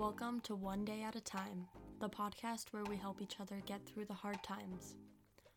Welcome 0.00 0.40
to 0.44 0.54
One 0.56 0.86
Day 0.86 1.02
at 1.02 1.14
a 1.14 1.20
Time, 1.20 1.66
the 2.00 2.08
podcast 2.08 2.68
where 2.70 2.84
we 2.84 2.96
help 2.96 3.20
each 3.20 3.38
other 3.38 3.60
get 3.66 3.84
through 3.84 4.06
the 4.06 4.14
hard 4.14 4.42
times. 4.42 4.94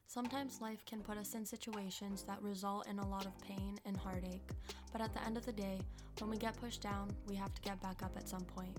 Sometimes 0.05 0.59
life 0.59 0.83
can 0.85 0.99
put 0.99 1.17
us 1.17 1.33
in 1.33 1.45
situations 1.45 2.25
that 2.27 2.41
result 2.41 2.85
in 2.89 2.99
a 2.99 3.07
lot 3.07 3.25
of 3.25 3.39
pain 3.39 3.79
and 3.85 3.95
heartache, 3.95 4.49
but 4.91 4.99
at 4.99 5.13
the 5.13 5.23
end 5.25 5.37
of 5.37 5.45
the 5.45 5.53
day, 5.53 5.79
when 6.19 6.29
we 6.29 6.35
get 6.35 6.59
pushed 6.59 6.81
down, 6.81 7.09
we 7.25 7.37
have 7.37 7.53
to 7.53 7.61
get 7.61 7.81
back 7.81 8.03
up 8.03 8.17
at 8.17 8.27
some 8.27 8.43
point. 8.43 8.75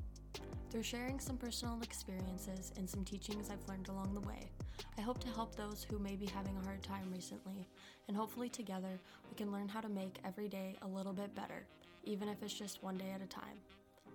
Through 0.71 0.83
sharing 0.83 1.19
some 1.19 1.39
personal 1.39 1.81
experiences 1.81 2.71
and 2.77 2.89
some 2.89 3.03
teachings 3.03 3.49
I've 3.49 3.67
learned 3.67 3.89
along 3.89 4.13
the 4.13 4.29
way, 4.29 4.51
I 4.99 5.01
hope 5.01 5.19
to 5.21 5.29
help 5.29 5.57
those 5.57 5.87
who 5.89 5.99
may 5.99 6.15
be 6.15 6.27
having 6.27 6.59
a 6.59 6.67
hard 6.67 6.83
time 6.83 7.11
recently, 7.11 7.67
and 8.07 8.15
hopefully 8.15 8.51
together 8.51 9.01
we 9.31 9.35
can 9.35 9.51
learn 9.51 9.69
how 9.69 9.81
to 9.81 9.89
make 9.89 10.19
every 10.27 10.51
day 10.51 10.77
a 10.83 10.87
little 10.87 11.15
bit 11.15 11.35
better, 11.35 11.65
even 12.03 12.29
if 12.29 12.43
it's 12.43 12.53
just 12.53 12.83
one 12.83 12.99
day 12.99 13.13
at 13.15 13.23
a 13.23 13.27
time. 13.27 13.57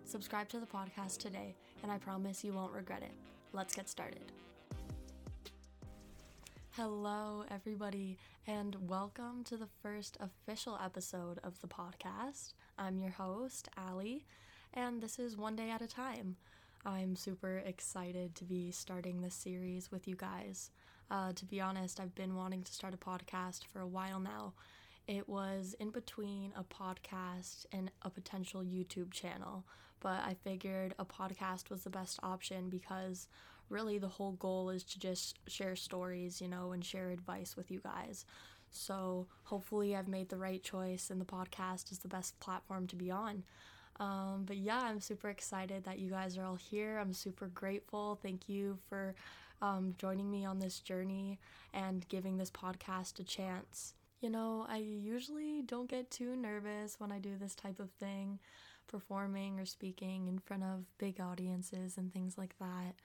Subscribe 0.06 0.50
to 0.50 0.60
the 0.60 0.66
podcast 0.66 1.18
today, 1.18 1.56
and 1.84 1.92
I 1.92 1.98
promise 1.98 2.44
you 2.44 2.54
won't 2.54 2.74
regret 2.74 3.04
it. 3.04 3.14
Let's 3.54 3.76
get 3.76 3.88
started. 3.88 4.32
Hello, 6.72 7.44
everybody, 7.52 8.18
and 8.48 8.76
welcome 8.88 9.44
to 9.46 9.58
the 9.58 9.68
first 9.82 10.18
official 10.20 10.80
episode 10.84 11.40
of 11.44 11.60
the 11.62 11.68
podcast. 11.68 12.54
I'm 12.78 12.98
your 13.00 13.12
host, 13.12 13.70
Allie, 13.78 14.26
and 14.74 15.02
this 15.02 15.20
is 15.20 15.38
One 15.38 15.56
Day 15.56 15.70
at 15.70 15.82
a 15.82 15.88
Time. 15.88 16.38
I'm 16.86 17.16
super 17.16 17.58
excited 17.58 18.36
to 18.36 18.46
be 18.46 18.72
starting 18.72 19.22
this 19.22 19.36
series 19.36 19.92
with 19.92 20.08
you 20.08 20.16
guys. 20.16 20.72
Uh, 21.12 21.34
to 21.34 21.46
be 21.46 21.60
honest, 21.60 22.00
I've 22.00 22.16
been 22.16 22.36
wanting 22.36 22.64
to 22.64 22.74
start 22.74 22.94
a 22.94 22.98
podcast 22.98 23.66
for 23.66 23.80
a 23.80 23.88
while 23.88 24.20
now. 24.20 24.54
It 25.08 25.28
was 25.28 25.76
in 25.80 25.90
between 25.90 26.54
a 26.56 26.64
podcast 26.64 27.66
and 27.72 27.90
a 28.04 28.10
potential 28.12 28.62
YouTube 28.62 29.12
channel, 29.12 29.66
but 30.00 30.22
I 30.26 30.36
figured 30.44 30.94
a 31.00 31.06
podcast 31.06 31.70
was 31.70 31.84
the 31.84 31.90
best 31.90 32.20
option 32.24 32.70
because 32.70 33.28
really 33.70 33.98
the 33.98 34.08
whole 34.08 34.34
goal 34.34 34.70
is 34.70 34.84
to 34.84 35.00
just 35.00 35.40
share 35.48 35.76
stories, 35.76 36.42
you 36.42 36.48
know, 36.48 36.72
and 36.72 36.84
share 36.84 37.10
advice 37.10 37.56
with 37.56 37.72
you 37.72 37.80
guys. 37.80 38.26
So 38.72 39.28
hopefully, 39.44 39.96
I've 39.96 40.08
made 40.08 40.30
the 40.30 40.38
right 40.38 40.62
choice, 40.62 41.10
and 41.10 41.20
the 41.20 41.26
podcast 41.26 41.92
is 41.92 42.00
the 42.00 42.08
best 42.08 42.40
platform 42.40 42.88
to 42.88 42.96
be 42.96 43.10
on. 43.10 43.44
Um, 44.00 44.44
but 44.46 44.58
yeah, 44.58 44.80
I'm 44.80 45.02
super 45.02 45.30
excited 45.30 45.84
that 45.84 46.00
you 46.00 46.10
guys 46.10 46.38
are 46.38 46.46
all 46.46 46.56
here. 46.56 46.98
I'm 47.00 47.14
super 47.14 47.48
grateful. 47.48 48.18
Thank 48.22 48.48
you 48.48 48.78
for 48.88 49.16
um, 49.62 49.96
joining 49.98 50.30
me 50.32 50.46
on 50.46 50.60
this 50.60 50.80
journey 50.80 51.40
and 51.74 52.08
giving 52.08 52.38
this 52.38 52.52
podcast 52.52 53.20
a 53.20 53.24
chance. 53.24 53.94
You 54.22 54.30
know, 54.30 54.66
I 54.70 54.78
usually 54.78 55.62
don't 55.62 55.90
get 55.90 56.12
too 56.12 56.36
nervous 56.36 57.00
when 57.00 57.12
I 57.12 57.20
do 57.20 57.38
this 57.38 57.56
type 57.56 57.80
of 57.80 57.90
thing, 57.92 58.40
performing 58.90 59.60
or 59.60 59.66
speaking 59.66 60.28
in 60.28 60.40
front 60.40 60.64
of 60.64 60.84
big 60.98 61.22
audiences 61.22 61.98
and 61.98 62.12
things 62.12 62.38
like 62.38 62.56
that. 62.60 62.96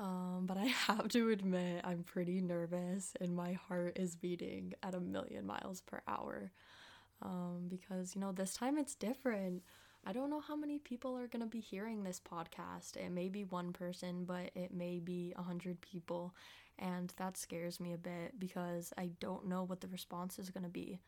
Um, 0.00 0.44
but 0.46 0.56
I 0.56 0.64
have 0.86 1.08
to 1.08 1.30
admit, 1.30 1.82
I'm 1.84 2.02
pretty 2.02 2.40
nervous 2.40 3.12
and 3.20 3.36
my 3.36 3.52
heart 3.52 3.98
is 3.98 4.16
beating 4.16 4.74
at 4.82 4.94
a 4.94 5.00
million 5.00 5.46
miles 5.46 5.80
per 5.82 6.00
hour. 6.08 6.50
Um, 7.22 7.66
because, 7.68 8.14
you 8.14 8.20
know, 8.20 8.32
this 8.32 8.54
time 8.54 8.78
it's 8.78 8.94
different. 8.94 9.62
I 10.06 10.12
don't 10.12 10.30
know 10.30 10.40
how 10.40 10.56
many 10.56 10.78
people 10.78 11.18
are 11.18 11.26
going 11.26 11.42
to 11.42 11.48
be 11.48 11.60
hearing 11.60 12.02
this 12.02 12.20
podcast. 12.20 12.96
It 12.96 13.10
may 13.10 13.28
be 13.28 13.44
one 13.44 13.72
person, 13.72 14.24
but 14.24 14.50
it 14.54 14.72
may 14.72 15.00
be 15.00 15.34
a 15.36 15.42
hundred 15.42 15.80
people. 15.80 16.34
And 16.78 17.12
that 17.16 17.36
scares 17.36 17.80
me 17.80 17.92
a 17.92 17.98
bit 17.98 18.38
because 18.38 18.92
I 18.96 19.10
don't 19.20 19.48
know 19.48 19.64
what 19.64 19.80
the 19.80 19.88
response 19.88 20.38
is 20.38 20.50
going 20.50 20.62
to 20.62 20.70
be. 20.70 21.00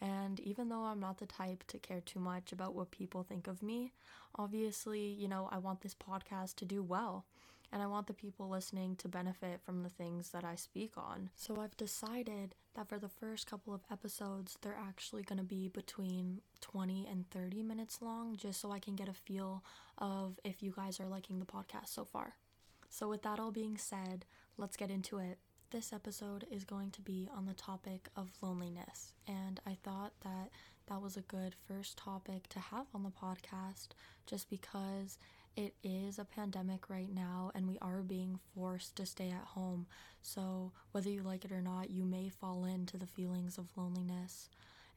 And 0.00 0.40
even 0.40 0.68
though 0.68 0.84
I'm 0.84 1.00
not 1.00 1.18
the 1.18 1.26
type 1.26 1.64
to 1.68 1.78
care 1.78 2.00
too 2.00 2.20
much 2.20 2.52
about 2.52 2.74
what 2.74 2.90
people 2.90 3.22
think 3.22 3.46
of 3.46 3.62
me, 3.62 3.92
obviously, 4.34 5.00
you 5.00 5.28
know, 5.28 5.48
I 5.50 5.58
want 5.58 5.80
this 5.80 5.94
podcast 5.94 6.56
to 6.56 6.64
do 6.64 6.82
well 6.82 7.24
and 7.72 7.82
I 7.82 7.86
want 7.86 8.06
the 8.06 8.14
people 8.14 8.48
listening 8.48 8.96
to 8.96 9.08
benefit 9.08 9.60
from 9.64 9.82
the 9.82 9.88
things 9.88 10.30
that 10.30 10.44
I 10.44 10.54
speak 10.54 10.92
on. 10.96 11.30
So 11.34 11.60
I've 11.60 11.76
decided 11.76 12.54
that 12.74 12.88
for 12.88 12.98
the 12.98 13.08
first 13.08 13.46
couple 13.46 13.74
of 13.74 13.80
episodes, 13.90 14.56
they're 14.62 14.78
actually 14.80 15.22
going 15.22 15.38
to 15.38 15.44
be 15.44 15.68
between 15.68 16.40
20 16.60 17.06
and 17.10 17.28
30 17.30 17.62
minutes 17.62 18.00
long, 18.00 18.36
just 18.36 18.60
so 18.60 18.70
I 18.70 18.78
can 18.78 18.94
get 18.94 19.08
a 19.08 19.12
feel 19.12 19.64
of 19.98 20.38
if 20.44 20.62
you 20.62 20.72
guys 20.76 21.00
are 21.00 21.08
liking 21.08 21.40
the 21.40 21.46
podcast 21.46 21.88
so 21.88 22.04
far. 22.04 22.36
So, 22.88 23.08
with 23.08 23.22
that 23.22 23.40
all 23.40 23.50
being 23.50 23.76
said, 23.76 24.26
let's 24.56 24.76
get 24.76 24.90
into 24.90 25.18
it. 25.18 25.38
This 25.70 25.92
episode 25.92 26.46
is 26.48 26.62
going 26.64 26.92
to 26.92 27.02
be 27.02 27.28
on 27.36 27.46
the 27.46 27.52
topic 27.52 28.08
of 28.16 28.30
loneliness, 28.40 29.12
and 29.26 29.58
I 29.66 29.76
thought 29.82 30.12
that 30.22 30.50
that 30.88 31.02
was 31.02 31.16
a 31.16 31.22
good 31.22 31.56
first 31.66 31.98
topic 31.98 32.48
to 32.50 32.60
have 32.60 32.86
on 32.94 33.02
the 33.02 33.10
podcast 33.10 33.88
just 34.26 34.48
because 34.48 35.18
it 35.56 35.74
is 35.82 36.20
a 36.20 36.24
pandemic 36.24 36.88
right 36.88 37.12
now 37.12 37.50
and 37.52 37.66
we 37.66 37.78
are 37.82 38.02
being 38.02 38.38
forced 38.54 38.94
to 38.96 39.06
stay 39.06 39.30
at 39.30 39.44
home. 39.44 39.86
So, 40.22 40.70
whether 40.92 41.10
you 41.10 41.22
like 41.22 41.44
it 41.44 41.50
or 41.50 41.60
not, 41.60 41.90
you 41.90 42.04
may 42.04 42.28
fall 42.28 42.64
into 42.64 42.96
the 42.96 43.06
feelings 43.06 43.58
of 43.58 43.76
loneliness. 43.76 44.48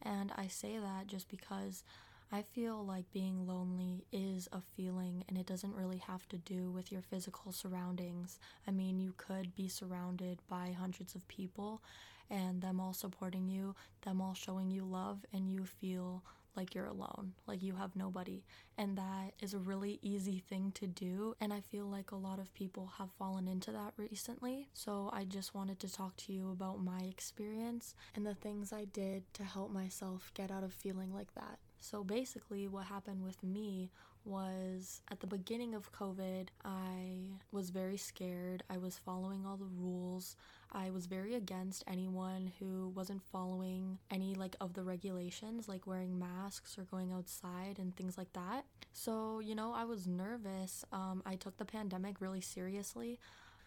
And 0.03 0.31
I 0.38 0.47
say 0.47 0.78
that 0.78 1.08
just 1.08 1.29
because 1.29 1.84
I 2.31 2.44
feel 2.44 2.85
like 2.85 3.12
being 3.12 3.47
lonely 3.47 4.06
is 4.12 4.47
a 4.51 4.62
feeling 4.62 5.23
and 5.28 5.38
it 5.38 5.47
doesn't 5.47 5.73
really 5.73 5.97
have 5.97 6.29
to 6.29 6.38
do 6.38 6.69
with 6.69 6.91
your 6.91 7.01
physical 7.01 7.51
surroundings. 7.51 8.38
I 8.67 8.72
mean, 8.72 9.00
you 9.00 9.16
could 9.17 9.56
be 9.56 9.67
surrounded 9.67 10.40
by 10.47 10.75
hundreds 10.78 11.16
of 11.16 11.28
people 11.28 11.81
and 12.29 12.62
them 12.62 12.79
all 12.79 12.94
supporting 12.94 13.47
you, 13.47 13.73
them 14.03 14.22
all 14.22 14.35
showing 14.35 14.69
you 14.69 14.85
love, 14.85 15.25
and 15.34 15.50
you 15.51 15.66
feel 15.66 16.23
like 16.56 16.75
you're 16.75 16.85
alone, 16.85 17.34
like 17.47 17.63
you 17.63 17.73
have 17.73 17.95
nobody. 17.95 18.44
And 18.78 18.96
that 18.97 19.34
is 19.41 19.56
a 19.56 19.59
really 19.59 19.97
easy 20.03 20.44
thing 20.47 20.72
to 20.75 20.85
do. 20.85 21.35
And 21.41 21.51
I 21.51 21.61
feel 21.61 21.85
like 21.85 22.11
a 22.11 22.16
lot 22.16 22.38
of 22.38 22.53
people 22.53 22.91
have 23.00 23.09
fallen 23.17 23.47
into 23.47 23.72
that 23.72 23.94
recently. 23.97 24.67
So 24.73 25.09
I 25.11 25.23
just 25.23 25.56
wanted 25.56 25.79
to 25.79 25.91
talk 25.91 26.16
to 26.17 26.34
you 26.34 26.51
about 26.51 26.84
my 26.84 27.00
experience 27.01 27.96
and 28.16 28.25
the 28.25 28.35
things 28.35 28.72
I 28.72 28.85
did 28.85 29.23
to 29.34 29.44
help 29.44 29.72
myself 29.72 30.31
get 30.35 30.51
out 30.51 30.63
of 30.63 30.73
feeling 30.73 31.11
like 31.11 31.34
that. 31.34 31.57
So 31.79 32.03
basically, 32.03 32.67
what 32.67 32.85
happened 32.85 33.23
with 33.23 33.41
me 33.44 33.90
was 34.25 35.01
at 35.09 35.22
the 35.22 35.28
beginning 35.28 35.73
of 35.73 35.91
COVID, 35.94 36.50
I 36.63 37.40
was 37.51 37.69
very 37.69 37.97
scared. 37.97 38.63
I 38.69 38.78
was 38.78 38.97
following 38.97 39.45
all 39.45 39.57
the 39.57 39.66
rules. 39.66 40.35
I 40.72 40.91
was 40.91 41.06
very 41.07 41.35
against 41.35 41.84
anyone 41.88 42.51
who 42.59 42.90
wasn't 42.90 43.23
following 43.31 43.97
any 44.12 44.35
like 44.35 44.56
of 44.62 44.73
the 44.73 44.84
regulations, 44.84 45.67
like 45.67 45.88
wearing 45.88 46.19
masks 46.19 46.78
or 46.78 46.84
going 46.84 47.12
outside 47.12 47.78
and 47.79 47.96
things 47.96 48.17
like 48.17 48.34
that. 48.34 48.66
So, 48.94 49.40
you 49.40 49.56
know, 49.56 49.73
I 49.73 49.85
was 49.85 50.06
nervous. 50.06 50.85
Um, 50.91 51.23
I 51.25 51.35
took 51.35 51.57
the 51.57 51.66
pandemic 51.66 52.19
really 52.19 52.41
seriously, 52.41 53.19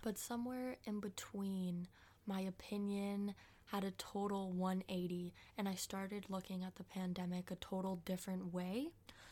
but 0.02 0.18
somewhere 0.18 0.76
in 0.84 1.00
between, 1.00 1.88
my 2.26 2.40
opinion 2.40 3.34
had 3.72 3.84
a 3.84 3.90
total 3.92 4.52
180 4.52 5.32
and 5.56 5.66
I 5.66 5.74
started 5.74 6.26
looking 6.28 6.62
at 6.62 6.76
the 6.76 6.84
pandemic 6.84 7.50
a 7.50 7.56
total 7.56 8.00
different 8.04 8.52
way. 8.52 8.88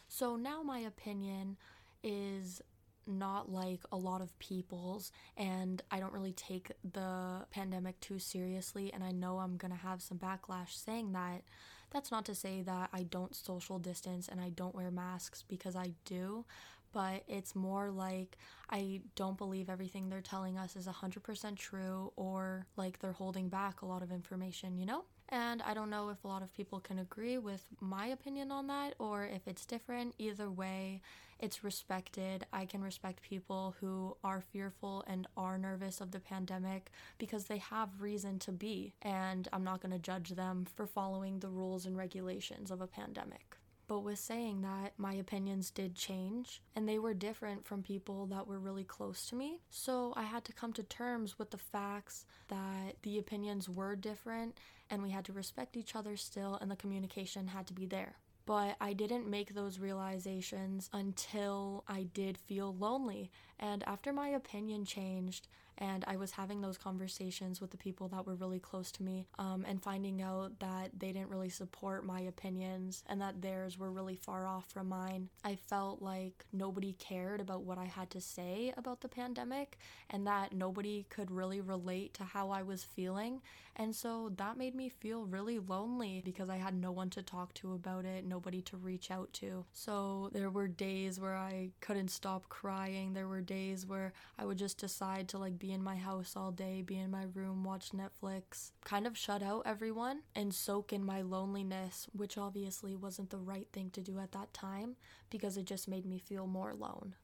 So 0.09 0.37
now 0.37 0.63
my 0.63 0.79
opinion 0.79 1.59
is 2.03 2.63
not 3.07 3.53
like 3.53 3.81
a 3.93 3.97
lot 3.97 4.23
of 4.23 4.39
people's 4.39 5.13
and 5.37 5.83
I 5.91 6.01
don't 6.01 6.13
really 6.13 6.33
take 6.33 6.73
the 6.93 7.45
pandemic 7.51 8.01
too 8.01 8.19
seriously 8.19 8.91
and 8.93 9.05
I 9.05 9.13
know 9.13 9.39
I'm 9.39 9.59
going 9.59 9.73
to 9.73 9.79
have 9.79 10.01
some 10.01 10.19
backlash 10.19 10.73
saying 10.73 11.13
that. 11.13 11.43
That's 11.91 12.11
not 12.11 12.25
to 12.27 12.35
say 12.35 12.63
that 12.63 12.89
I 12.95 13.03
don't 13.03 13.35
social 13.35 13.79
distance 13.79 14.27
and 14.27 14.41
I 14.41 14.51
don't 14.51 14.75
wear 14.75 14.91
masks 14.91 15.45
because 15.47 15.77
I 15.77 15.93
do, 16.07 16.47
but 16.93 17.23
it's 17.29 17.55
more 17.55 17.91
like 17.91 18.37
I 18.69 19.01
don't 19.17 19.39
believe 19.39 19.69
everything 19.69 20.09
they're 20.09 20.21
telling 20.21 20.59
us 20.59 20.77
is 20.77 20.87
100% 20.87 21.57
true 21.57 22.13
or 22.17 22.67
like 22.77 22.99
they're 22.99 23.13
holding 23.13 23.49
back 23.49 23.83
a 23.83 23.87
lot 23.87 24.03
of 24.03 24.13
information, 24.13 24.79
you 24.79 24.87
know? 24.87 25.05
And 25.29 25.63
I 25.63 25.75
don't 25.75 25.91
know 25.91 26.09
if 26.09 26.25
a 26.25 26.29
lot 26.29 26.43
of 26.43 26.53
people 26.53 26.81
can 26.81 26.99
agree 26.99 27.39
with 27.39 27.65
my 27.81 28.07
opinion 28.07 28.51
on 28.51 28.67
that 28.67 28.95
or 28.99 29.25
if 29.25 29.47
it's 29.47 29.65
different. 29.65 30.15
Either 30.19 30.51
way, 30.51 31.03
it's 31.39 31.65
respected. 31.65 32.47
I 32.53 32.67
can 32.67 32.83
respect 32.83 33.23
people 33.23 33.75
who 33.81 34.17
are 34.25 34.43
fearful 34.53 35.05
and 35.07 35.27
are 35.37 35.57
nervous 35.57 36.01
of 36.01 36.11
the 36.11 36.21
pandemic 36.21 36.91
because 37.19 37.45
they 37.45 37.59
have 37.59 37.89
reason 38.01 38.39
to 38.41 38.53
be. 38.53 38.93
And 39.03 39.49
I'm 39.53 39.65
not 39.65 39.81
going 39.81 39.93
to 39.93 39.99
judge 39.99 40.31
them 40.31 40.67
for 40.75 40.87
following 40.87 41.39
the 41.39 41.49
rules 41.49 41.87
and 41.87 41.97
regulations 41.97 42.71
of 42.71 42.81
a 42.81 42.87
pandemic. 42.87 43.57
But 43.91 44.05
with 44.05 44.21
saying 44.21 44.63
that, 44.63 44.93
my 44.99 45.15
opinions 45.15 45.73
did 45.73 45.97
change, 45.97 46.63
and 46.77 46.89
they 46.89 47.01
were 47.01 47.13
different 47.13 47.67
from 47.67 47.83
people 47.83 48.27
that 48.27 48.47
were 48.47 48.61
really 48.61 48.85
close 48.85 49.27
to 49.27 49.35
me. 49.35 49.59
So 49.69 50.13
I 50.17 50.23
had 50.23 50.45
to 50.45 50.53
come 50.53 50.73
to 50.75 50.85
terms 50.85 51.41
with 51.41 51.51
the 51.51 51.59
facts 51.59 52.25
that 52.47 52.95
the 53.03 53.19
opinions 53.19 53.69
were 53.69 53.97
different, 53.97 54.59
and 54.91 55.03
we 55.03 55.11
had 55.11 55.25
to 55.25 55.33
respect 55.33 55.77
each 55.77 55.97
other 55.97 56.17
still, 56.17 56.57
and 56.61 56.71
the 56.71 56.77
communication 56.77 57.49
had 57.49 57.67
to 57.67 57.73
be 57.73 57.85
there 57.85 58.15
but 58.47 58.75
I 58.81 58.95
didn't 58.95 59.31
make 59.31 59.55
those 59.55 59.79
realizations 59.79 60.91
until 60.93 61.85
I 61.87 62.09
did 62.15 62.37
feel 62.37 62.75
lonely. 62.75 63.31
And 63.61 63.85
after 63.85 64.13
my 64.13 64.29
opinion 64.29 64.85
changed 64.85 65.47
And 65.81 66.05
I 66.07 66.17
was 66.17 66.33
having 66.33 66.61
those 66.61 66.77
conversations 66.77 67.61
with 67.61 67.71
the 67.71 67.77
people 67.79 68.09
that 68.09 68.27
were 68.27 68.35
really 68.35 68.59
close 68.61 68.93
to 68.93 69.03
me 69.03 69.27
um, 69.39 69.65
and 69.67 69.83
finding 69.83 70.21
out 70.21 70.59
that 70.61 70.91
they 70.99 71.13
didn't 71.13 71.31
really 71.31 71.49
support 71.49 72.05
my 72.05 72.21
opinions 72.21 73.03
and 73.09 73.21
that 73.21 73.41
theirs 73.41 73.79
were 73.79 73.91
really 73.91 74.17
far 74.17 74.47
off 74.47 74.67
from 74.69 74.89
mine. 74.89 75.29
I 75.45 75.57
felt 75.57 76.03
like 76.03 76.45
nobody 76.53 76.93
cared 76.99 77.41
about 77.41 77.63
what 77.63 77.79
I 77.79 77.87
had 77.87 78.11
to 78.11 78.21
say 78.21 78.73
about 78.77 79.01
the 79.01 79.09
pandemic 79.09 79.79
and 80.11 80.27
that 80.27 80.53
nobody 80.53 81.07
could 81.09 81.31
really 81.31 81.61
relate 81.61 82.15
to 82.15 82.25
how 82.25 82.51
I 82.51 82.63
was 82.63 82.85
feeling. 82.85 83.41
And 83.77 83.95
so 83.97 84.31
that 84.37 84.59
made 84.59 84.75
me 84.75 84.91
feel 84.91 85.25
really 85.25 85.59
lonely 85.59 86.21
because 86.25 86.51
I 86.51 86.57
had 86.57 86.75
no 86.75 86.93
one 86.93 87.09
to 87.11 87.23
talk 87.23 87.55
to 87.55 87.73
about 87.73 88.05
it, 88.05 88.27
nobody 88.27 88.61
to 88.63 88.77
reach 88.77 89.11
out 89.11 89.33
to. 89.35 89.65
So 89.73 90.29
there 90.33 90.51
were 90.51 90.69
days 90.69 91.19
where 91.19 91.37
I 91.37 91.71
couldn't 91.81 92.11
stop 92.11 92.49
crying. 92.49 93.15
There 93.15 93.29
were 93.29 93.41
days 93.41 93.87
where 93.87 94.13
I 94.39 94.45
would 94.45 94.59
just 94.59 94.77
decide 94.77 95.29
to 95.29 95.39
like 95.39 95.59
be 95.59 95.70
in 95.73 95.83
my 95.83 95.97
house 95.97 96.35
all 96.37 96.53
day, 96.53 96.83
be 96.83 96.99
in 96.99 97.11
my 97.11 97.27
room, 97.35 97.65
watch 97.65 97.91
Netflix, 97.91 98.73
kind 98.85 99.07
of 99.07 99.17
shut 99.17 99.43
out 99.43 99.63
everyone 99.67 100.23
and 100.35 100.55
soak 100.55 100.93
in 100.93 101.05
my 101.05 101.23
loneliness, 101.23 102.07
which 102.13 102.39
obviously 102.39 102.95
wasn't 102.95 103.31
the 103.31 103.39
right 103.39 103.69
thing 103.73 103.91
to 103.91 104.01
do 104.01 104.19
at 104.19 104.33
that 104.33 104.53
time 104.53 104.97
because 105.31 105.57
it 105.57 105.65
just 105.65 105.89
made 105.89 106.07
me 106.07 106.19
feel 106.19 106.47
more 106.47 106.71
alone. 106.71 107.15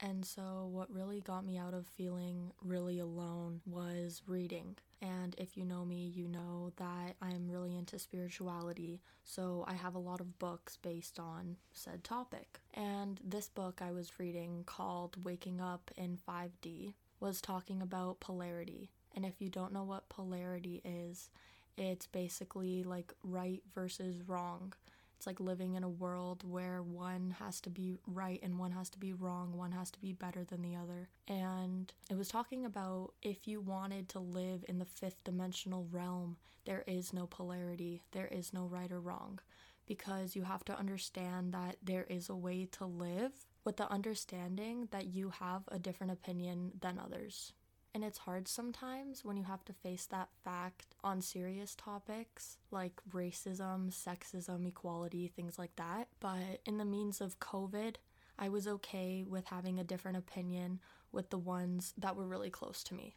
And 0.00 0.24
so, 0.24 0.68
what 0.70 0.92
really 0.92 1.20
got 1.20 1.46
me 1.46 1.56
out 1.56 1.72
of 1.72 1.86
feeling 1.86 2.52
really 2.62 2.98
alone 2.98 3.60
was 3.64 4.22
reading. 4.26 4.76
And 5.00 5.34
if 5.38 5.56
you 5.56 5.64
know 5.64 5.84
me, 5.84 6.12
you 6.14 6.26
know 6.28 6.72
that 6.76 7.14
I'm 7.22 7.48
really 7.48 7.76
into 7.76 7.98
spirituality. 7.98 9.00
So, 9.22 9.64
I 9.68 9.74
have 9.74 9.94
a 9.94 10.00
lot 10.00 10.20
of 10.20 10.38
books 10.38 10.76
based 10.76 11.18
on 11.18 11.56
said 11.72 12.02
topic. 12.02 12.60
And 12.74 13.20
this 13.24 13.48
book 13.48 13.80
I 13.80 13.92
was 13.92 14.18
reading 14.18 14.64
called 14.66 15.24
Waking 15.24 15.60
Up 15.60 15.90
in 15.96 16.18
5D 16.28 16.94
was 17.24 17.40
talking 17.40 17.80
about 17.80 18.20
polarity. 18.20 18.90
And 19.16 19.24
if 19.24 19.40
you 19.40 19.48
don't 19.48 19.72
know 19.72 19.82
what 19.82 20.10
polarity 20.10 20.82
is, 20.84 21.30
it's 21.78 22.06
basically 22.06 22.82
like 22.82 23.14
right 23.22 23.62
versus 23.74 24.20
wrong. 24.28 24.74
It's 25.16 25.26
like 25.26 25.40
living 25.40 25.74
in 25.74 25.82
a 25.82 25.88
world 25.88 26.42
where 26.46 26.82
one 26.82 27.34
has 27.38 27.62
to 27.62 27.70
be 27.70 27.94
right 28.06 28.38
and 28.42 28.58
one 28.58 28.72
has 28.72 28.90
to 28.90 28.98
be 28.98 29.14
wrong, 29.14 29.56
one 29.56 29.72
has 29.72 29.90
to 29.92 30.00
be 30.00 30.12
better 30.12 30.44
than 30.44 30.60
the 30.60 30.76
other. 30.76 31.08
And 31.26 31.90
it 32.10 32.18
was 32.18 32.28
talking 32.28 32.66
about 32.66 33.14
if 33.22 33.48
you 33.48 33.62
wanted 33.62 34.10
to 34.10 34.18
live 34.18 34.62
in 34.68 34.78
the 34.78 34.84
fifth 34.84 35.24
dimensional 35.24 35.88
realm, 35.90 36.36
there 36.66 36.84
is 36.86 37.14
no 37.14 37.26
polarity, 37.26 38.02
there 38.12 38.26
is 38.26 38.52
no 38.52 38.66
right 38.66 38.92
or 38.92 39.00
wrong, 39.00 39.38
because 39.86 40.36
you 40.36 40.42
have 40.42 40.64
to 40.66 40.78
understand 40.78 41.54
that 41.54 41.76
there 41.82 42.04
is 42.10 42.28
a 42.28 42.36
way 42.36 42.68
to 42.72 42.84
live 42.84 43.32
with 43.64 43.76
the 43.76 43.90
understanding 43.90 44.88
that 44.90 45.06
you 45.06 45.30
have 45.30 45.62
a 45.68 45.78
different 45.78 46.12
opinion 46.12 46.72
than 46.80 46.98
others. 46.98 47.52
And 47.94 48.02
it's 48.02 48.18
hard 48.18 48.48
sometimes 48.48 49.24
when 49.24 49.36
you 49.36 49.44
have 49.44 49.64
to 49.66 49.72
face 49.72 50.06
that 50.06 50.28
fact 50.42 50.96
on 51.04 51.22
serious 51.22 51.76
topics 51.76 52.56
like 52.72 53.00
racism, 53.12 53.92
sexism, 53.92 54.66
equality, 54.66 55.28
things 55.28 55.58
like 55.58 55.76
that. 55.76 56.08
But 56.18 56.60
in 56.66 56.78
the 56.78 56.84
means 56.84 57.20
of 57.20 57.38
COVID, 57.38 57.96
I 58.36 58.48
was 58.48 58.66
okay 58.66 59.24
with 59.26 59.46
having 59.46 59.78
a 59.78 59.84
different 59.84 60.16
opinion 60.16 60.80
with 61.12 61.30
the 61.30 61.38
ones 61.38 61.94
that 61.96 62.16
were 62.16 62.26
really 62.26 62.50
close 62.50 62.82
to 62.84 62.94
me. 62.94 63.14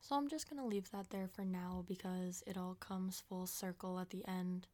So 0.00 0.14
I'm 0.14 0.28
just 0.28 0.48
gonna 0.48 0.66
leave 0.66 0.90
that 0.90 1.08
there 1.08 1.26
for 1.26 1.46
now 1.46 1.82
because 1.88 2.44
it 2.46 2.58
all 2.58 2.76
comes 2.78 3.22
full 3.28 3.46
circle 3.46 3.98
at 3.98 4.10
the 4.10 4.24
end. 4.28 4.66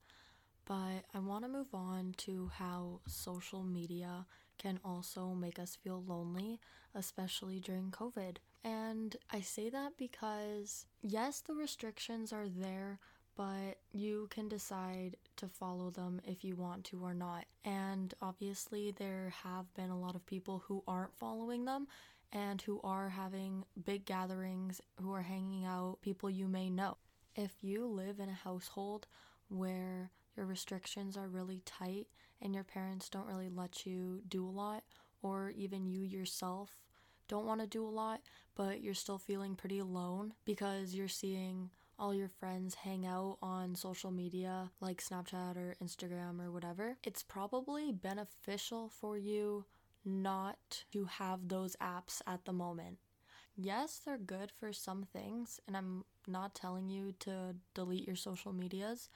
But 0.64 1.04
I 1.14 1.20
wanna 1.20 1.48
move 1.48 1.72
on 1.72 2.14
to 2.18 2.50
how 2.54 3.00
social 3.06 3.62
media 3.62 4.26
can 4.62 4.78
also 4.84 5.28
make 5.28 5.58
us 5.58 5.76
feel 5.82 6.04
lonely, 6.06 6.60
especially 6.94 7.58
during 7.58 7.90
COVID. 7.90 8.36
And 8.64 9.16
I 9.30 9.40
say 9.40 9.68
that 9.70 9.96
because, 9.98 10.86
yes, 11.02 11.40
the 11.40 11.54
restrictions 11.54 12.32
are 12.32 12.48
there, 12.48 13.00
but 13.36 13.78
you 13.92 14.28
can 14.30 14.48
decide 14.48 15.16
to 15.36 15.48
follow 15.48 15.90
them 15.90 16.20
if 16.24 16.44
you 16.44 16.54
want 16.54 16.84
to 16.84 17.02
or 17.02 17.14
not. 17.14 17.46
And 17.64 18.14
obviously, 18.22 18.92
there 18.92 19.32
have 19.42 19.72
been 19.74 19.90
a 19.90 19.98
lot 19.98 20.14
of 20.14 20.26
people 20.26 20.62
who 20.66 20.84
aren't 20.86 21.16
following 21.16 21.64
them 21.64 21.88
and 22.32 22.62
who 22.62 22.80
are 22.84 23.08
having 23.08 23.64
big 23.84 24.04
gatherings, 24.04 24.80
who 25.00 25.12
are 25.12 25.22
hanging 25.22 25.64
out, 25.64 25.98
people 26.02 26.30
you 26.30 26.46
may 26.46 26.70
know. 26.70 26.96
If 27.34 27.52
you 27.62 27.86
live 27.86 28.20
in 28.20 28.28
a 28.28 28.44
household 28.44 29.06
where 29.48 30.10
your 30.36 30.46
restrictions 30.46 31.16
are 31.16 31.28
really 31.28 31.62
tight 31.66 32.06
and 32.42 32.54
your 32.54 32.64
parents 32.64 33.08
don't 33.08 33.26
really 33.26 33.48
let 33.48 33.86
you 33.86 34.20
do 34.28 34.46
a 34.46 34.50
lot, 34.50 34.82
or 35.22 35.50
even 35.56 35.86
you 35.86 36.02
yourself 36.02 36.70
don't 37.28 37.46
want 37.46 37.60
to 37.60 37.66
do 37.66 37.84
a 37.84 37.88
lot, 37.88 38.20
but 38.54 38.82
you're 38.82 38.94
still 38.94 39.18
feeling 39.18 39.54
pretty 39.54 39.78
alone 39.78 40.34
because 40.44 40.94
you're 40.94 41.08
seeing 41.08 41.70
all 41.98 42.12
your 42.12 42.28
friends 42.28 42.74
hang 42.74 43.06
out 43.06 43.38
on 43.42 43.74
social 43.74 44.10
media 44.10 44.70
like 44.80 45.02
Snapchat 45.02 45.56
or 45.56 45.76
Instagram 45.82 46.44
or 46.44 46.50
whatever, 46.50 46.96
it's 47.04 47.22
probably 47.22 47.92
beneficial 47.92 48.88
for 48.88 49.16
you 49.16 49.64
not 50.04 50.84
to 50.92 51.04
have 51.04 51.46
those 51.48 51.76
apps 51.76 52.20
at 52.26 52.44
the 52.44 52.52
moment. 52.52 52.98
Yes, 53.56 54.00
they're 54.04 54.18
good 54.18 54.50
for 54.50 54.72
some 54.72 55.06
things, 55.12 55.60
and 55.68 55.76
I'm 55.76 56.04
not 56.26 56.54
telling 56.54 56.88
you 56.88 57.12
to 57.20 57.54
delete 57.74 58.06
your 58.06 58.16
social 58.16 58.52
medias, 58.52 59.08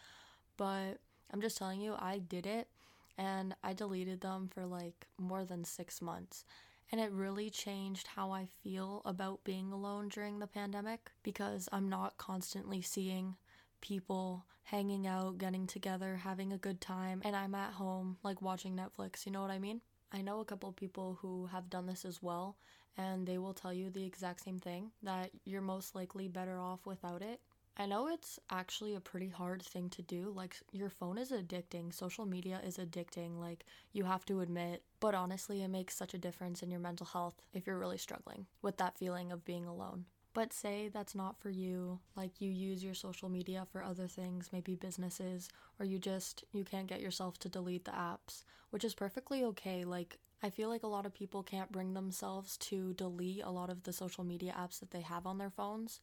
but 0.57 0.99
I'm 1.33 1.41
just 1.41 1.59
telling 1.59 1.81
you 1.81 1.97
I 1.99 2.19
did 2.19 2.47
it 2.47 2.69
and 3.19 3.55
I 3.63 3.73
deleted 3.73 4.21
them 4.21 4.49
for 4.53 4.67
like 4.67 5.07
more 5.19 5.45
than 5.45 5.65
six 5.65 6.01
months. 6.03 6.45
And 6.93 7.01
it 7.01 7.11
really 7.11 7.51
changed 7.51 8.07
how 8.07 8.31
I 8.31 8.47
feel 8.63 9.03
about 9.05 9.43
being 9.43 9.73
alone 9.73 10.09
during 10.09 10.39
the 10.39 10.47
pandemic 10.47 11.11
because 11.23 11.69
I'm 11.73 11.89
not 11.89 12.17
constantly 12.17 12.81
seeing 12.81 13.37
people 13.81 14.45
hanging 14.63 15.07
out, 15.07 15.39
getting 15.39 15.67
together, 15.67 16.17
having 16.17 16.53
a 16.53 16.59
good 16.59 16.81
time, 16.81 17.23
and 17.25 17.37
I'm 17.37 17.55
at 17.55 17.73
home 17.73 18.19
like 18.23 18.43
watching 18.43 18.77
Netflix. 18.77 19.27
You 19.27 19.33
know 19.33 19.43
what 19.43 19.51
I 19.51 19.59
mean? 19.59 19.81
I 20.13 20.23
know 20.23 20.41
a 20.41 20.45
couple 20.45 20.71
people 20.73 21.19
who 21.21 21.47
have 21.47 21.71
done 21.71 21.87
this 21.87 22.05
as 22.05 22.23
well, 22.23 22.57
and 22.97 23.27
they 23.27 23.39
will 23.39 23.55
tell 23.55 23.73
you 23.73 23.91
the 23.91 24.05
exact 24.05 24.43
same 24.43 24.59
thing 24.59 24.91
that 25.03 25.31
you're 25.45 25.61
most 25.61 25.95
likely 25.95 26.29
better 26.29 26.59
off 26.59 26.87
without 26.87 27.23
it. 27.23 27.41
I 27.79 27.85
know 27.87 28.09
it's 28.09 28.41
actually 28.51 28.95
a 28.95 29.01
pretty 29.01 29.29
hard 29.29 29.63
thing 29.63 29.91
to 29.91 30.03
do. 30.03 30.33
Like, 30.35 30.57
your 30.73 30.89
phone 30.89 31.19
is 31.19 31.31
addicting, 31.31 31.93
social 31.93 32.25
media 32.25 32.61
is 32.65 32.79
addicting, 32.79 33.39
like, 33.39 33.67
you 33.93 34.05
have 34.05 34.25
to 34.27 34.41
admit. 34.41 34.83
But 34.99 35.15
honestly, 35.15 35.63
it 35.63 35.69
makes 35.69 35.95
such 35.97 36.15
a 36.15 36.19
difference 36.19 36.63
in 36.63 36.71
your 36.71 36.81
mental 36.81 37.07
health 37.07 37.35
if 37.53 37.67
you're 37.67 37.79
really 37.79 37.99
struggling 37.99 38.47
with 38.63 38.79
that 38.79 38.97
feeling 38.97 39.31
of 39.31 39.45
being 39.45 39.67
alone. 39.67 40.07
But 40.33 40.53
say 40.53 40.89
that's 40.93 41.15
not 41.15 41.39
for 41.41 41.49
you, 41.49 41.99
like 42.15 42.43
you 42.43 42.51
use 42.51 42.85
your 42.85 42.93
social 42.93 43.31
media 43.31 43.67
for 43.73 43.83
other 43.83 44.07
things, 44.07 44.51
maybe 44.53 44.75
businesses, 44.75 45.49
or 45.81 45.87
you 45.87 45.99
just 45.99 46.45
you 46.53 46.63
can't 46.63 46.87
get 46.87 47.01
yourself 47.01 47.39
to 47.39 47.49
delete 47.49 47.87
the 47.87 47.93
apps, 47.93 48.45
which 48.69 48.85
is 48.85 48.95
perfectly 48.95 49.43
okay. 49.45 49.85
Like 49.85 50.19
I 50.43 50.51
feel 50.51 50.69
like 50.69 50.83
a 50.83 50.89
lot 50.89 51.07
of 51.07 51.15
people 51.15 51.43
can't 51.43 51.73
bring 51.73 51.95
themselves 51.95 52.59
to 52.59 52.93
delete 52.93 53.45
a 53.45 53.51
lot 53.51 53.71
of 53.71 53.85
the 53.85 53.95
social 53.95 54.25
media 54.25 54.55
apps 54.59 54.79
that 54.81 54.91
they 54.91 55.01
have 55.01 55.27
on 55.27 55.39
their 55.39 55.49
phones. 55.49 56.01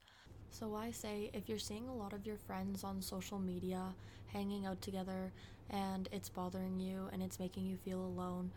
So 0.54 0.76
I 0.76 0.92
say 0.92 1.32
if 1.34 1.50
you're 1.50 1.58
seeing 1.58 1.88
a 1.88 1.96
lot 1.96 2.14
of 2.14 2.28
your 2.28 2.38
friends 2.38 2.84
on 2.84 3.02
social 3.02 3.40
media 3.40 3.82
hanging 4.28 4.68
out 4.68 4.84
together 4.84 5.32
and 5.72 6.08
it's 6.12 6.30
bothering 6.30 6.80
you 6.80 7.10
and 7.12 7.24
it's 7.24 7.40
making 7.40 7.66
you 7.66 7.76
feel 7.76 8.00
alone, 8.00 8.52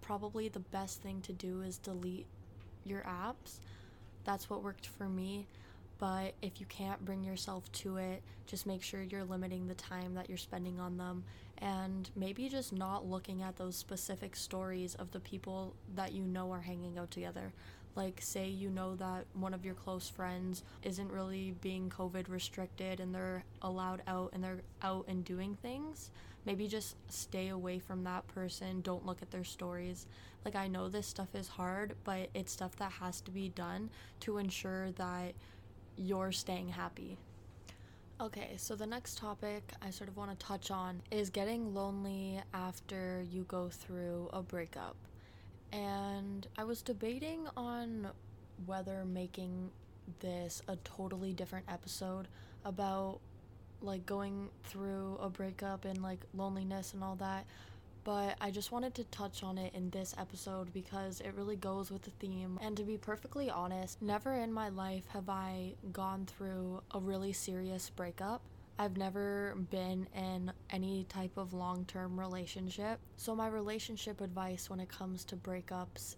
probably 0.00 0.48
the 0.48 0.60
best 0.60 1.02
thing 1.02 1.20
to 1.20 1.34
do 1.34 1.60
is 1.60 1.76
delete 1.76 2.24
your 2.86 3.02
apps. 3.02 3.58
That's 4.24 4.48
what 4.48 4.62
worked 4.62 4.86
for 4.86 5.06
me. 5.06 5.46
But 5.98 6.32
if 6.40 6.60
you 6.60 6.66
can't 6.66 7.04
bring 7.04 7.22
yourself 7.22 7.70
to 7.72 7.98
it, 7.98 8.22
just 8.46 8.66
make 8.66 8.82
sure 8.82 9.02
you're 9.02 9.22
limiting 9.22 9.68
the 9.68 9.74
time 9.74 10.14
that 10.14 10.30
you're 10.30 10.38
spending 10.38 10.80
on 10.80 10.96
them 10.96 11.24
and 11.58 12.10
maybe 12.16 12.48
just 12.48 12.72
not 12.72 13.06
looking 13.06 13.42
at 13.42 13.56
those 13.56 13.76
specific 13.76 14.34
stories 14.34 14.94
of 14.94 15.10
the 15.12 15.20
people 15.20 15.74
that 15.94 16.12
you 16.12 16.22
know 16.22 16.50
are 16.50 16.62
hanging 16.62 16.96
out 16.98 17.10
together. 17.10 17.52
Like, 17.96 18.20
say 18.20 18.48
you 18.48 18.70
know 18.70 18.96
that 18.96 19.26
one 19.34 19.54
of 19.54 19.64
your 19.64 19.74
close 19.74 20.08
friends 20.08 20.64
isn't 20.82 21.12
really 21.12 21.54
being 21.60 21.90
COVID 21.90 22.28
restricted 22.28 22.98
and 22.98 23.14
they're 23.14 23.44
allowed 23.62 24.02
out 24.06 24.30
and 24.32 24.42
they're 24.42 24.62
out 24.82 25.04
and 25.06 25.24
doing 25.24 25.56
things. 25.62 26.10
Maybe 26.44 26.66
just 26.66 26.96
stay 27.08 27.48
away 27.48 27.78
from 27.78 28.04
that 28.04 28.26
person. 28.26 28.80
Don't 28.80 29.06
look 29.06 29.22
at 29.22 29.30
their 29.30 29.44
stories. 29.44 30.06
Like, 30.44 30.56
I 30.56 30.66
know 30.66 30.88
this 30.88 31.06
stuff 31.06 31.34
is 31.34 31.48
hard, 31.48 31.94
but 32.04 32.30
it's 32.34 32.52
stuff 32.52 32.76
that 32.76 32.92
has 32.92 33.20
to 33.22 33.30
be 33.30 33.48
done 33.48 33.90
to 34.20 34.38
ensure 34.38 34.90
that 34.92 35.34
you're 35.96 36.32
staying 36.32 36.68
happy. 36.68 37.16
Okay, 38.20 38.54
so 38.56 38.76
the 38.76 38.86
next 38.86 39.18
topic 39.18 39.72
I 39.82 39.90
sort 39.90 40.08
of 40.08 40.16
want 40.16 40.38
to 40.38 40.46
touch 40.46 40.70
on 40.70 41.02
is 41.10 41.30
getting 41.30 41.74
lonely 41.74 42.40
after 42.52 43.24
you 43.30 43.44
go 43.44 43.68
through 43.68 44.28
a 44.32 44.42
breakup 44.42 44.96
and 45.74 46.46
I 46.56 46.64
was 46.64 46.82
debating 46.82 47.48
on 47.56 48.08
whether 48.64 49.04
making 49.04 49.70
this 50.20 50.62
a 50.68 50.76
totally 50.76 51.32
different 51.32 51.66
episode 51.68 52.28
about 52.64 53.18
like 53.82 54.06
going 54.06 54.48
through 54.62 55.18
a 55.20 55.28
breakup 55.28 55.84
and 55.84 56.00
like 56.02 56.20
loneliness 56.32 56.94
and 56.94 57.02
all 57.02 57.16
that. 57.16 57.44
but 58.04 58.36
I 58.40 58.50
just 58.50 58.70
wanted 58.70 58.94
to 58.96 59.04
touch 59.04 59.42
on 59.42 59.56
it 59.58 59.74
in 59.74 59.90
this 59.90 60.14
episode 60.18 60.72
because 60.72 61.20
it 61.20 61.32
really 61.34 61.56
goes 61.56 61.90
with 61.90 62.02
the 62.02 62.10
theme. 62.20 62.58
And 62.62 62.76
to 62.76 62.82
be 62.84 62.98
perfectly 62.98 63.48
honest, 63.50 64.00
never 64.02 64.34
in 64.34 64.52
my 64.52 64.68
life 64.68 65.04
have 65.08 65.28
I 65.28 65.74
gone 65.92 66.26
through 66.26 66.82
a 66.92 66.98
really 67.00 67.32
serious 67.32 67.88
breakup. 67.90 68.42
I've 68.78 68.96
never 68.96 69.54
been 69.70 70.08
in 70.16 70.52
any 70.70 71.04
type 71.04 71.36
of 71.36 71.52
long 71.52 71.84
term 71.84 72.18
relationship. 72.18 72.98
So, 73.16 73.34
my 73.34 73.46
relationship 73.46 74.20
advice 74.20 74.68
when 74.68 74.80
it 74.80 74.88
comes 74.88 75.24
to 75.26 75.36
breakups 75.36 76.16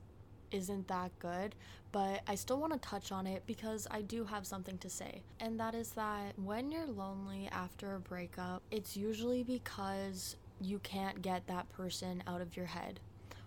isn't 0.50 0.88
that 0.88 1.10
good, 1.18 1.54
but 1.92 2.22
I 2.26 2.34
still 2.34 2.58
want 2.58 2.72
to 2.72 2.78
touch 2.78 3.12
on 3.12 3.26
it 3.26 3.42
because 3.46 3.86
I 3.90 4.00
do 4.02 4.24
have 4.24 4.46
something 4.46 4.78
to 4.78 4.88
say. 4.88 5.22
And 5.40 5.60
that 5.60 5.74
is 5.74 5.90
that 5.92 6.38
when 6.38 6.70
you're 6.70 6.86
lonely 6.86 7.48
after 7.52 7.94
a 7.94 8.00
breakup, 8.00 8.62
it's 8.70 8.96
usually 8.96 9.42
because 9.42 10.36
you 10.60 10.78
can't 10.78 11.20
get 11.20 11.46
that 11.48 11.70
person 11.70 12.22
out 12.26 12.40
of 12.40 12.56
your 12.56 12.66
head. 12.66 13.00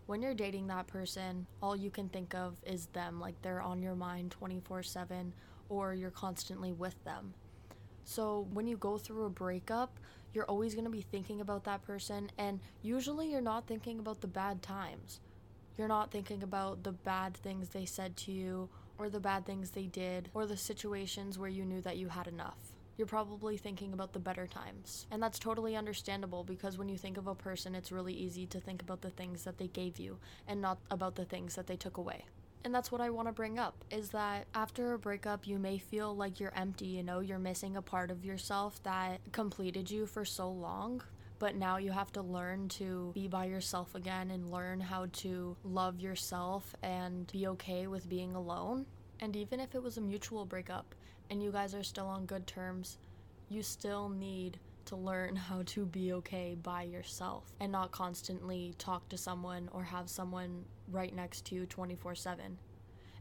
When 0.06 0.22
you're 0.22 0.34
dating 0.34 0.68
that 0.68 0.88
person, 0.88 1.48
all 1.62 1.75
you 1.75 1.89
can 1.89 2.10
think 2.10 2.36
of 2.36 2.56
is 2.66 2.88
them, 2.88 3.20
like 3.20 3.42
they're 3.42 3.62
on 3.62 3.82
your 3.82 3.96
mind 3.96 4.32
24 4.32 4.84
7, 4.84 5.34
or 5.70 5.94
you're 5.94 6.12
constantly 6.12 6.72
with 6.72 7.01
them. 7.04 7.34
So 8.10 8.48
when 8.54 8.66
you 8.66 8.75
go 8.75 8.98
through 8.98 9.25
a 9.25 9.30
breakup, 9.30 10.00
you're 10.34 10.46
always 10.46 10.74
going 10.74 10.86
to 10.86 10.89
be 10.89 11.04
thinking 11.04 11.42
about 11.42 11.66
that 11.66 11.84
person, 11.84 12.32
and 12.39 12.60
usually 12.82 13.32
you're 13.32 13.39
not 13.39 13.68
thinking 13.68 14.00
about 14.00 14.22
the 14.22 14.28
bad 14.28 14.63
times. 14.63 15.20
You're 15.78 15.88
not 15.88 16.10
thinking 16.10 16.42
about 16.42 16.82
the 16.82 16.92
bad 16.92 17.38
things 17.38 17.70
they 17.70 17.86
said 17.86 18.18
to 18.18 18.32
you, 18.32 18.68
or 18.98 19.12
the 19.12 19.20
bad 19.20 19.46
things 19.46 19.70
they 19.70 19.86
did, 19.86 20.30
or 20.34 20.48
the 20.48 20.58
situations 20.58 21.38
where 21.38 21.51
you 21.51 21.66
knew 21.66 21.82
that 21.82 21.98
you 21.98 22.08
had 22.10 22.28
enough 22.28 22.58
you're 22.98 23.06
probably 23.06 23.56
thinking 23.56 23.94
about 23.94 24.12
the 24.12 24.20
better 24.20 24.46
times. 24.46 25.08
And 25.10 25.24
that's 25.24 25.39
totally 25.39 25.78
understandable 25.78 26.44
because 26.44 26.78
when 26.78 26.89
you 26.89 26.98
think 26.98 27.16
of 27.16 27.28
a 27.28 27.34
person, 27.34 27.74
it's 27.74 27.94
really 27.94 28.13
easy 28.13 28.46
to 28.48 28.60
think 28.60 28.82
about 28.82 29.00
the 29.00 29.10
things 29.10 29.46
that 29.46 29.58
they 29.58 29.68
gave 29.68 30.00
you 30.00 30.18
and 30.50 30.60
not 30.60 30.80
about 30.92 31.16
the 31.16 31.24
things 31.24 31.56
that 31.56 31.66
they 31.66 31.78
took 31.78 31.96
away. 31.96 32.25
And 32.66 32.75
that's 32.75 32.92
what 32.92 33.00
I 33.00 33.10
want 33.10 33.28
to 33.28 33.32
bring 33.32 33.58
up 33.58 33.86
is 33.89 34.10
that 34.10 34.46
after 34.54 34.94
a 34.94 35.00
breakup, 35.00 35.48
you 35.48 35.58
may 35.58 35.78
feel 35.78 36.16
like 36.16 36.39
you're 36.39 36.54
empty, 36.56 36.88
you 36.88 37.04
know, 37.04 37.22
you're 37.22 37.39
missing 37.39 37.78
a 37.78 37.82
part 37.82 38.12
of 38.12 38.25
yourself 38.25 38.84
that 38.84 39.22
completed 39.32 39.89
you 39.89 40.06
for 40.06 40.25
so 40.25 40.50
long. 40.50 41.01
But 41.39 41.56
now 41.56 41.78
you 41.78 41.92
have 41.92 42.12
to 42.13 42.22
learn 42.22 42.68
to 42.70 43.12
be 43.16 43.30
by 43.30 43.46
yourself 43.46 43.96
again 43.96 44.30
and 44.32 44.51
learn 44.51 44.82
how 44.82 45.08
to 45.13 45.56
love 45.63 46.01
yourself 46.01 46.75
and 46.84 47.32
be 47.32 47.48
okay 47.48 47.88
with 47.88 48.10
being 48.10 48.36
alone. 48.36 48.86
And 49.22 49.36
even 49.38 49.62
if 49.62 49.74
it 49.74 49.82
was 49.82 49.98
a 49.98 50.01
mutual 50.01 50.46
breakup, 50.46 50.96
and 51.30 51.42
you 51.42 51.51
guys 51.51 51.74
are 51.74 51.84
still 51.84 52.08
on 52.08 52.25
good 52.25 52.46
terms, 52.46 52.98
you 53.50 53.63
still 53.63 54.10
need 54.10 54.60
to 54.89 54.96
learn 54.96 55.36
how 55.36 55.62
to 55.67 55.86
be 55.86 56.13
okay 56.13 56.58
by 56.63 56.81
yourself 56.81 57.53
and 57.60 57.72
not 57.72 57.91
constantly 57.91 58.74
talk 58.79 59.08
to 59.10 59.17
someone 59.17 59.69
or 59.72 59.84
have 59.84 60.10
someone 60.10 60.65
right 60.91 61.15
next 61.15 61.46
to 61.46 61.55
you 61.55 61.67
24 61.67 62.15
7. 62.15 62.58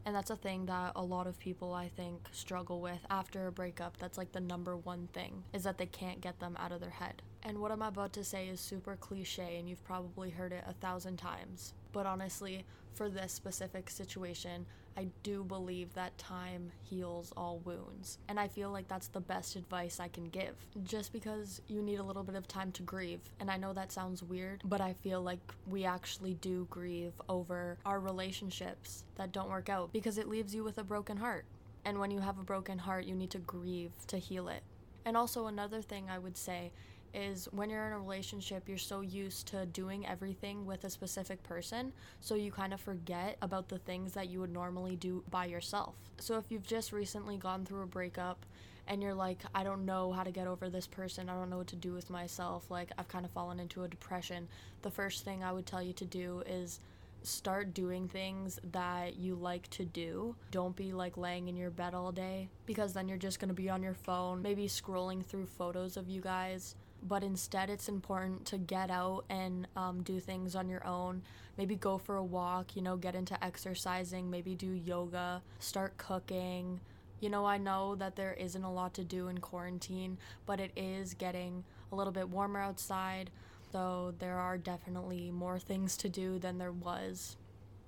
And 0.07 0.17
that's 0.17 0.31
a 0.31 0.37
thing 0.37 0.65
that 0.67 0.93
a 0.97 1.03
lot 1.03 1.27
of 1.27 1.39
people, 1.39 1.75
I 1.75 1.89
think, 1.89 2.29
struggle 2.33 2.81
with 2.81 3.05
after 3.11 3.47
a 3.47 3.53
breakup. 3.53 3.99
That's 3.99 4.17
like 4.17 4.33
the 4.33 4.41
number 4.41 4.79
one 4.79 5.09
thing, 5.13 5.45
is 5.53 5.65
that 5.65 5.77
they 5.77 5.85
can't 5.85 6.23
get 6.23 6.41
them 6.41 6.57
out 6.59 6.73
of 6.73 6.81
their 6.81 6.89
head. 6.89 7.21
And 7.43 7.59
what 7.59 7.71
I'm 7.71 7.83
about 7.83 8.15
to 8.15 8.25
say 8.25 8.49
is 8.49 8.61
super 8.61 8.97
cliche, 8.97 9.59
and 9.59 9.69
you've 9.69 9.85
probably 9.85 10.31
heard 10.31 10.55
it 10.55 10.65
a 10.67 10.73
thousand 10.73 11.19
times. 11.19 11.75
But 11.93 12.07
honestly, 12.07 12.65
for 12.99 13.09
this 13.09 13.33
specific 13.33 13.89
situation, 13.89 14.67
I 14.97 15.07
do 15.23 15.45
believe 15.45 15.95
that 15.95 16.19
time 16.19 16.73
heals 16.83 17.33
all 17.37 17.61
wounds. 17.65 18.19
And 18.29 18.41
I 18.41 18.49
feel 18.49 18.73
like 18.73 18.89
that's 18.89 19.07
the 19.07 19.21
best 19.21 19.55
advice 19.55 20.01
I 20.01 20.09
can 20.09 20.29
give. 20.31 20.57
Just 20.83 21.13
because 21.13 21.63
you 21.69 21.81
need 21.81 22.01
a 22.01 22.03
little 22.03 22.25
bit 22.25 22.35
of 22.35 22.49
time 22.49 22.73
to 22.73 22.83
grieve. 22.83 23.21
And 23.39 23.53
I 23.53 23.57
know 23.57 23.73
that 23.73 23.93
sounds 23.93 24.25
weird, 24.25 24.63
but 24.65 24.81
I 24.81 24.95
feel 24.95 25.23
like 25.23 25.39
we 25.69 25.85
actually 25.85 26.35
do 26.35 26.67
grieve 26.71 27.13
over 27.29 27.79
our 27.87 28.01
relationships 28.01 29.05
that 29.15 29.31
don't 29.31 29.49
work 29.49 29.69
out 29.69 29.93
because 29.93 30.19
it 30.19 30.27
leaves 30.27 30.53
you 30.53 30.65
with 30.65 30.79
a 30.79 30.85
broken 30.85 31.19
heart. 31.19 31.45
And 31.85 32.01
when 32.01 32.11
you 32.11 32.19
have 32.19 32.41
a 32.41 32.43
broken 32.43 32.79
heart, 32.79 33.05
you 33.05 33.15
need 33.15 33.31
to 33.31 33.39
grieve 33.39 33.93
to 34.09 34.19
heal 34.19 34.49
it. 34.49 34.65
And 35.05 35.17
also, 35.17 35.47
another 35.47 35.83
thing 35.83 36.11
I 36.11 36.19
would 36.19 36.37
say 36.37 36.73
is 37.15 37.49
when 37.53 37.71
you're 37.71 37.87
in 37.87 37.93
a 37.93 37.99
relationship, 37.99 38.69
you're 38.69 38.79
so 38.79 39.01
used 39.01 39.47
to 39.49 39.67
doing 39.67 40.07
everything 40.07 40.67
with 40.67 40.85
a 40.85 40.91
specific 40.91 41.43
person, 41.43 41.93
so 42.21 42.35
you 42.35 42.51
kind 42.51 42.73
of 42.73 42.81
forget 42.81 43.37
about 43.43 43.69
the 43.69 43.79
things 43.79 44.13
that 44.13 44.29
you 44.29 44.41
would 44.41 44.53
normally 44.53 44.97
do 44.97 45.23
by 45.31 45.47
yourself. 45.47 45.95
So 46.19 46.39
if 46.39 46.51
you've 46.51 46.67
just 46.67 46.93
recently 46.93 47.37
gone 47.37 47.65
through 47.65 47.83
a 47.83 47.87
breakup 47.87 48.45
and 48.87 49.03
you're 49.03 49.15
like, 49.15 49.39
I 49.55 49.65
don't 49.65 49.85
know 49.85 50.13
how 50.13 50.23
to 50.23 50.31
get 50.31 50.47
over 50.47 50.69
this 50.69 50.87
person, 50.87 51.29
I 51.29 51.35
don't 51.35 51.51
know 51.51 51.59
what 51.59 51.67
to 51.69 51.77
do 51.77 51.93
with 51.93 52.11
myself, 52.11 52.71
like 52.71 52.91
I've 52.99 53.09
kind 53.09 53.25
of 53.25 53.31
fallen 53.31 53.61
into 53.61 53.85
a 53.85 53.89
depression, 53.89 54.49
the 54.83 54.91
first 54.91 55.25
thing 55.25 55.43
I 55.43 55.53
would 55.53 55.67
tell 55.67 55.83
you 55.83 55.93
to 55.95 56.05
do 56.05 56.43
is 56.47 56.81
start 57.23 57.75
doing 57.75 58.09
things 58.09 58.59
that 58.73 59.17
you 59.17 59.35
like 59.35 59.69
to 59.71 59.85
do. 59.85 60.35
Don't 60.51 60.77
be 60.77 60.93
like 60.93 61.17
laying 61.17 61.49
in 61.49 61.57
your 61.57 61.71
bed 61.71 61.95
all 61.95 62.13
day 62.13 62.49
because 62.65 62.93
then 62.93 63.09
you're 63.09 63.19
just 63.19 63.41
going 63.41 63.49
to 63.49 63.55
be 63.55 63.69
on 63.69 63.83
your 63.83 63.95
phone, 63.95 64.41
maybe 64.41 64.67
scrolling 64.67 65.25
through 65.25 65.47
photos 65.47 65.97
of 65.97 66.09
you 66.09 66.21
guys 66.21 66.77
but 67.07 67.23
instead 67.23 67.71
it's 67.71 67.89
important 67.89 68.45
to 68.47 68.59
get 68.59 68.91
out 68.91 69.25
and 69.31 69.67
um, 69.77 70.03
do 70.03 70.21
things 70.21 70.55
on 70.55 70.69
your 70.69 70.87
own. 70.87 71.23
Maybe 71.57 71.75
go 71.77 71.99
for 71.99 72.17
a 72.17 72.25
walk 72.25 72.77
you 72.77 72.83
know 72.83 72.97
get 72.97 73.15
into 73.15 73.43
exercising 73.45 74.31
maybe 74.31 74.55
do 74.55 74.69
yoga 74.73 75.43
start 75.59 75.97
cooking. 75.97 76.81
You 77.21 77.31
know 77.31 77.45
i 77.45 77.59
know 77.59 77.97
that 77.97 78.15
there 78.17 78.35
isn't 78.35 78.63
a 78.63 78.73
lot 78.73 78.95
to 78.95 79.05
do 79.05 79.29
in 79.29 79.39
quarantine 79.39 80.19
but 80.47 80.61
it 80.61 80.71
is 80.77 81.15
getting 81.15 81.65
a 81.91 81.97
little 81.97 82.13
bit 82.13 82.29
warmer 82.29 82.61
outside 82.61 83.31
so 83.73 84.15
there 84.19 84.37
are 84.39 84.57
definitely 84.57 85.31
more 85.31 85.59
things 85.59 85.97
to 85.99 86.09
do 86.09 86.39
than 86.39 86.59
there 86.59 86.73
was. 86.73 87.37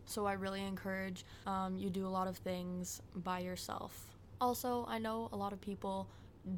So 0.05 0.27
i 0.27 0.33
really 0.33 0.63
encourage 0.65 1.25
um, 1.47 1.77
you 1.79 1.91
do 1.91 2.07
a 2.07 2.09
lot 2.09 2.27
of 2.27 2.37
things 2.39 3.01
by 3.15 3.41
yourself. 3.41 4.07
Also 4.41 4.85
i 4.89 4.99
know 4.99 5.29
a 5.33 5.37
lot 5.37 5.53
of 5.53 5.61
people 5.61 6.09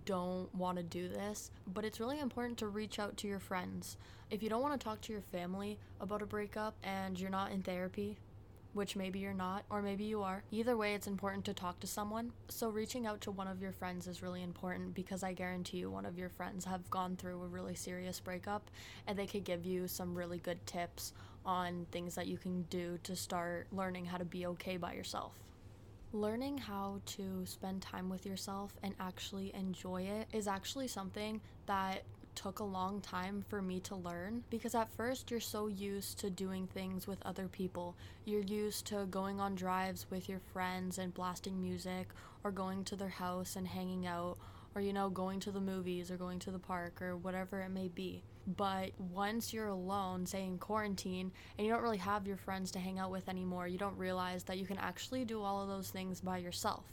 don't 0.05 0.55
want 0.55 0.79
to 0.79 0.83
do 0.83 1.09
this, 1.09 1.51
but 1.73 1.85
it's 1.85 2.01
really 2.01 2.21
important 2.21 2.59
to 2.59 2.69
reach 2.69 2.99
out 2.99 3.17
to 3.19 3.29
your 3.29 3.39
friends. 3.39 3.97
If 4.31 4.43
you 4.43 4.49
don't 4.49 4.63
want 4.63 4.79
to 4.79 4.85
talk 4.85 5.01
to 5.03 5.13
your 5.13 5.23
family 5.23 5.79
about 6.01 6.23
a 6.23 6.27
breakup 6.27 6.75
and 6.83 7.19
you're 7.19 7.31
not 7.31 7.53
in 7.53 7.63
therapy, 7.63 8.17
which 8.73 8.97
maybe 8.97 9.19
you're 9.19 9.35
not, 9.35 9.65
or 9.69 9.83
maybe 9.83 10.05
you 10.05 10.23
are. 10.23 10.43
Either 10.51 10.77
way, 10.77 10.95
it's 10.95 11.07
important 11.07 11.45
to 11.45 11.53
talk 11.53 11.79
to 11.81 11.87
someone. 11.87 12.33
So, 12.49 12.71
reaching 12.71 13.07
out 13.07 13.21
to 13.23 13.31
one 13.31 13.47
of 13.47 13.61
your 13.61 13.73
friends 13.73 14.07
is 14.07 14.23
really 14.23 14.43
important 14.43 14.95
because 14.95 15.23
I 15.23 15.35
guarantee 15.35 15.79
you 15.79 15.91
one 15.91 16.07
of 16.07 16.19
your 16.19 16.31
friends 16.31 16.65
have 16.65 16.89
gone 16.91 17.17
through 17.17 17.43
a 17.43 17.47
really 17.49 17.75
serious 17.75 18.19
breakup 18.21 18.71
and 19.07 19.19
they 19.19 19.27
could 19.27 19.45
give 19.45 19.67
you 19.67 19.89
some 19.89 20.15
really 20.15 20.39
good 20.39 20.65
tips 20.67 21.13
on 21.45 21.87
things 21.91 22.15
that 22.15 22.27
you 22.27 22.39
can 22.39 22.63
do 22.71 22.99
to 23.03 23.17
start 23.17 23.67
learning 23.73 24.07
how 24.07 24.17
to 24.17 24.25
be 24.25 24.47
okay 24.47 24.77
by 24.77 24.95
yourself. 24.95 25.33
Learning 26.15 26.59
how 26.59 27.01
to 27.07 27.47
spend 27.47 27.81
time 27.81 28.11
with 28.11 28.27
yourself 28.27 28.75
and 28.83 28.95
actually 29.01 29.51
enjoy 29.55 30.03
it 30.03 30.29
is 30.35 30.47
actually 30.47 30.87
something 30.87 31.41
that 31.65 32.03
took 32.35 32.59
a 32.59 32.65
long 32.65 33.01
time 33.01 33.43
for 33.49 33.63
me 33.63 33.81
to 33.81 33.97
learn 33.97 34.45
because 34.51 34.75
at 34.75 34.93
first 34.95 35.31
you're 35.31 35.41
so 35.41 35.69
used 35.69 36.19
to 36.19 36.29
doing 36.29 36.67
things 36.67 37.07
with 37.07 37.23
other 37.25 37.49
people. 37.49 37.97
You're 38.27 38.43
used 38.43 38.87
to 38.89 39.07
going 39.07 39.41
on 39.41 39.55
drives 39.55 40.07
with 40.11 40.29
your 40.29 40.41
friends 40.53 40.99
and 40.99 41.15
blasting 41.15 41.63
music 41.63 42.09
or 42.45 42.51
going 42.51 42.85
to 42.85 42.97
their 42.97 43.09
house 43.09 43.57
and 43.57 43.67
hanging 43.67 44.07
out 44.07 44.37
or 44.75 44.83
you 44.83 44.93
know 44.93 45.09
going 45.09 45.41
to 45.41 45.51
the 45.51 45.61
movies 45.61 46.11
or 46.11 46.19
going 46.19 46.41
to 46.41 46.51
the 46.51 46.59
park 46.59 47.01
or 47.01 47.17
whatever 47.17 47.63
it 47.63 47.71
may 47.71 47.89
be. 47.89 48.23
But 48.47 48.91
once 48.99 49.53
you're 49.53 49.69
alone, 49.69 50.27
say 50.27 50.45
in 50.45 50.59
quarantine, 50.59 51.31
and 51.57 51.67
you 51.67 51.73
don't 51.73 51.83
really 51.83 51.99
have 51.99 52.27
your 52.27 52.37
friends 52.37 52.71
to 52.73 52.79
hang 52.79 52.99
out 52.99 53.11
with 53.11 53.29
anymore, 53.29 53.69
you 53.69 53.79
don't 53.79 53.97
realize 53.97 54.43
that 54.45 54.59
you 54.59 54.67
can 54.67 54.79
actually 54.79 55.25
do 55.25 55.43
all 55.43 55.63
of 55.63 55.69
those 55.69 55.91
things 55.91 56.21
by 56.21 56.39
yourself. 56.39 56.85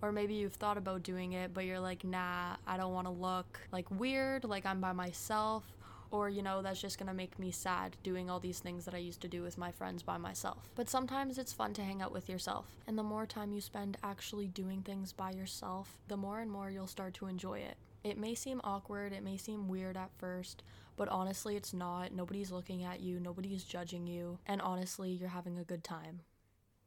Or 0.00 0.12
maybe 0.12 0.34
you've 0.34 0.54
thought 0.54 0.78
about 0.78 1.02
doing 1.02 1.32
it, 1.32 1.54
but 1.54 1.64
you're 1.64 1.80
like, 1.80 2.04
nah, 2.04 2.56
I 2.66 2.76
don't 2.76 2.92
want 2.92 3.06
to 3.06 3.12
look 3.12 3.60
like 3.72 3.90
weird, 3.90 4.44
like 4.44 4.66
I'm 4.66 4.80
by 4.80 4.92
myself. 4.92 5.64
Or, 6.10 6.28
you 6.28 6.42
know, 6.42 6.60
that's 6.60 6.80
just 6.80 6.98
gonna 6.98 7.14
make 7.14 7.38
me 7.38 7.50
sad 7.50 7.96
doing 8.02 8.28
all 8.28 8.38
these 8.38 8.58
things 8.58 8.84
that 8.84 8.94
I 8.94 8.98
used 8.98 9.22
to 9.22 9.28
do 9.28 9.42
with 9.42 9.56
my 9.56 9.72
friends 9.72 10.02
by 10.02 10.18
myself. 10.18 10.68
But 10.74 10.90
sometimes 10.90 11.38
it's 11.38 11.54
fun 11.54 11.72
to 11.74 11.82
hang 11.82 12.02
out 12.02 12.12
with 12.12 12.28
yourself. 12.28 12.66
And 12.86 12.98
the 12.98 13.02
more 13.02 13.24
time 13.24 13.52
you 13.52 13.62
spend 13.62 13.96
actually 14.02 14.48
doing 14.48 14.82
things 14.82 15.12
by 15.12 15.30
yourself, 15.30 15.96
the 16.08 16.16
more 16.18 16.40
and 16.40 16.50
more 16.50 16.70
you'll 16.70 16.86
start 16.86 17.14
to 17.14 17.28
enjoy 17.28 17.60
it. 17.60 17.76
It 18.04 18.18
may 18.18 18.34
seem 18.34 18.60
awkward, 18.62 19.12
it 19.12 19.22
may 19.22 19.36
seem 19.36 19.68
weird 19.68 19.96
at 19.96 20.10
first, 20.18 20.62
but 20.96 21.08
honestly, 21.08 21.56
it's 21.56 21.72
not. 21.72 22.12
Nobody's 22.12 22.50
looking 22.50 22.84
at 22.84 23.00
you, 23.00 23.20
nobody's 23.20 23.64
judging 23.64 24.06
you, 24.06 24.38
and 24.46 24.60
honestly, 24.60 25.10
you're 25.10 25.28
having 25.28 25.58
a 25.58 25.64
good 25.64 25.84
time. 25.84 26.20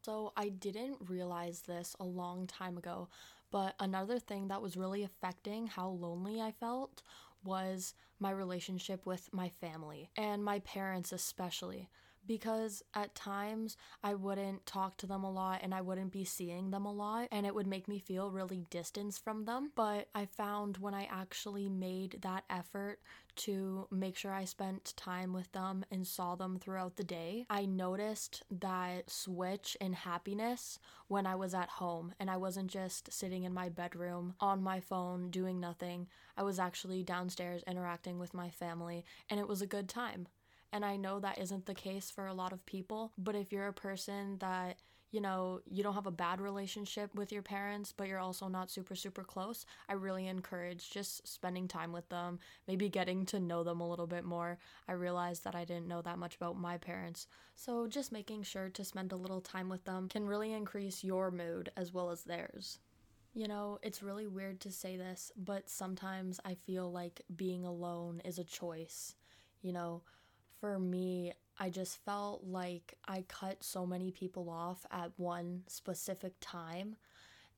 So, 0.03 0.33
I 0.37 0.49
didn't 0.49 0.97
realize 1.07 1.61
this 1.61 1.95
a 1.99 2.03
long 2.03 2.45
time 2.45 2.77
ago, 2.77 3.09
but 3.51 3.75
another 3.79 4.19
thing 4.19 4.49
that 4.49 4.61
was 4.61 4.77
really 4.77 5.03
affecting 5.03 5.67
how 5.67 5.89
lonely 5.89 6.41
I 6.41 6.51
felt 6.51 7.01
was 7.43 7.93
my 8.19 8.31
relationship 8.31 9.05
with 9.05 9.29
my 9.33 9.49
family 9.49 10.09
and 10.15 10.43
my 10.43 10.59
parents, 10.59 11.11
especially 11.11 11.89
because 12.27 12.83
at 12.93 13.15
times 13.15 13.77
I 14.03 14.13
wouldn't 14.13 14.65
talk 14.65 14.97
to 14.97 15.07
them 15.07 15.23
a 15.23 15.31
lot 15.31 15.59
and 15.63 15.73
I 15.73 15.81
wouldn't 15.81 16.11
be 16.11 16.25
seeing 16.25 16.71
them 16.71 16.85
a 16.85 16.93
lot 16.93 17.27
and 17.31 17.45
it 17.45 17.55
would 17.55 17.67
make 17.67 17.87
me 17.87 17.99
feel 17.99 18.31
really 18.31 18.65
distanced 18.69 19.23
from 19.23 19.45
them. 19.45 19.71
But 19.75 20.09
I 20.13 20.25
found 20.25 20.77
when 20.77 20.93
I 20.93 21.07
actually 21.11 21.69
made 21.69 22.19
that 22.21 22.43
effort 22.49 22.99
to 23.35 23.87
make 23.91 24.15
sure 24.15 24.31
I 24.31 24.45
spent 24.45 24.93
time 24.95 25.33
with 25.33 25.51
them 25.51 25.83
and 25.91 26.07
saw 26.07 26.35
them 26.35 26.57
throughout 26.57 26.95
the 26.95 27.03
day, 27.03 27.45
I 27.49 27.65
noticed 27.65 28.43
that 28.59 29.09
switch 29.09 29.75
in 29.81 29.93
happiness 29.93 30.79
when 31.07 31.27
I 31.27 31.35
was 31.35 31.53
at 31.53 31.69
home 31.69 32.13
and 32.19 32.29
I 32.29 32.37
wasn't 32.37 32.71
just 32.71 33.11
sitting 33.11 33.43
in 33.43 33.53
my 33.53 33.69
bedroom 33.69 34.35
on 34.39 34.63
my 34.63 34.79
phone 34.79 35.29
doing 35.29 35.59
nothing. 35.59 36.07
I 36.37 36.43
was 36.43 36.59
actually 36.59 37.03
downstairs 37.03 37.63
interacting 37.67 38.19
with 38.19 38.33
my 38.33 38.49
family 38.49 39.05
and 39.29 39.39
it 39.39 39.47
was 39.47 39.61
a 39.61 39.67
good 39.67 39.89
time. 39.89 40.27
And 40.75 40.83
I 40.83 40.97
know 40.97 41.21
that 41.21 41.37
isn't 41.37 41.67
the 41.67 41.73
case 41.73 42.11
for 42.11 42.27
a 42.27 42.33
lot 42.33 42.51
of 42.51 42.65
people, 42.65 43.13
but 43.17 43.33
if 43.33 43.53
you're 43.53 43.69
a 43.69 43.73
person 43.73 44.37
that 44.39 44.75
you 45.09 45.21
know, 45.21 45.61
you 45.71 45.81
don't 45.81 45.93
have 45.93 46.07
a 46.07 46.11
bad 46.11 46.41
relationship 46.41 47.15
with 47.15 47.31
your 47.31 47.41
parents, 47.41 47.93
but 47.95 48.09
you're 48.09 48.19
also 48.19 48.49
not 48.49 48.69
super, 48.69 48.95
super 48.95 49.23
close, 49.23 49.65
I 49.87 49.93
really 49.93 50.27
encourage 50.27 50.89
just 50.89 51.25
spending 51.25 51.69
time 51.69 51.93
with 51.93 52.09
them, 52.09 52.39
maybe 52.67 52.89
getting 52.89 53.25
to 53.27 53.39
know 53.39 53.63
them 53.63 53.79
a 53.79 53.87
little 53.87 54.07
bit 54.07 54.25
more. 54.25 54.57
I 54.89 54.91
realized 54.91 55.45
that 55.45 55.55
I 55.55 55.63
didn't 55.63 55.87
know 55.87 56.01
that 56.01 56.19
much 56.19 56.35
about 56.35 56.59
my 56.59 56.77
parents, 56.77 57.27
so 57.55 57.87
just 57.87 58.11
making 58.11 58.43
sure 58.43 58.67
to 58.67 58.83
spend 58.83 59.13
a 59.13 59.15
little 59.15 59.39
time 59.39 59.69
with 59.69 59.85
them 59.85 60.09
can 60.09 60.27
really 60.27 60.51
increase 60.51 61.01
your 61.01 61.31
mood 61.31 61.71
as 61.77 61.93
well 61.93 62.09
as 62.09 62.23
theirs. 62.23 62.79
You 63.33 63.47
know, 63.47 63.79
it's 63.81 64.03
really 64.03 64.27
weird 64.27 64.59
to 64.61 64.71
say 64.71 64.97
this, 64.97 65.31
but 65.37 65.69
sometimes 65.69 66.41
I 66.43 66.57
feel 66.65 66.91
like 66.91 67.21
being 67.33 67.63
alone 67.63 68.21
is 68.25 68.37
a 68.37 68.43
choice. 68.43 69.15
You 69.61 69.71
know, 69.71 70.01
for 70.59 70.79
me, 70.79 71.33
I 71.59 71.69
just 71.69 72.03
felt 72.03 72.43
like 72.43 72.95
I 73.07 73.23
cut 73.27 73.63
so 73.63 73.85
many 73.85 74.11
people 74.11 74.49
off 74.49 74.85
at 74.91 75.11
one 75.17 75.63
specific 75.67 76.33
time. 76.41 76.95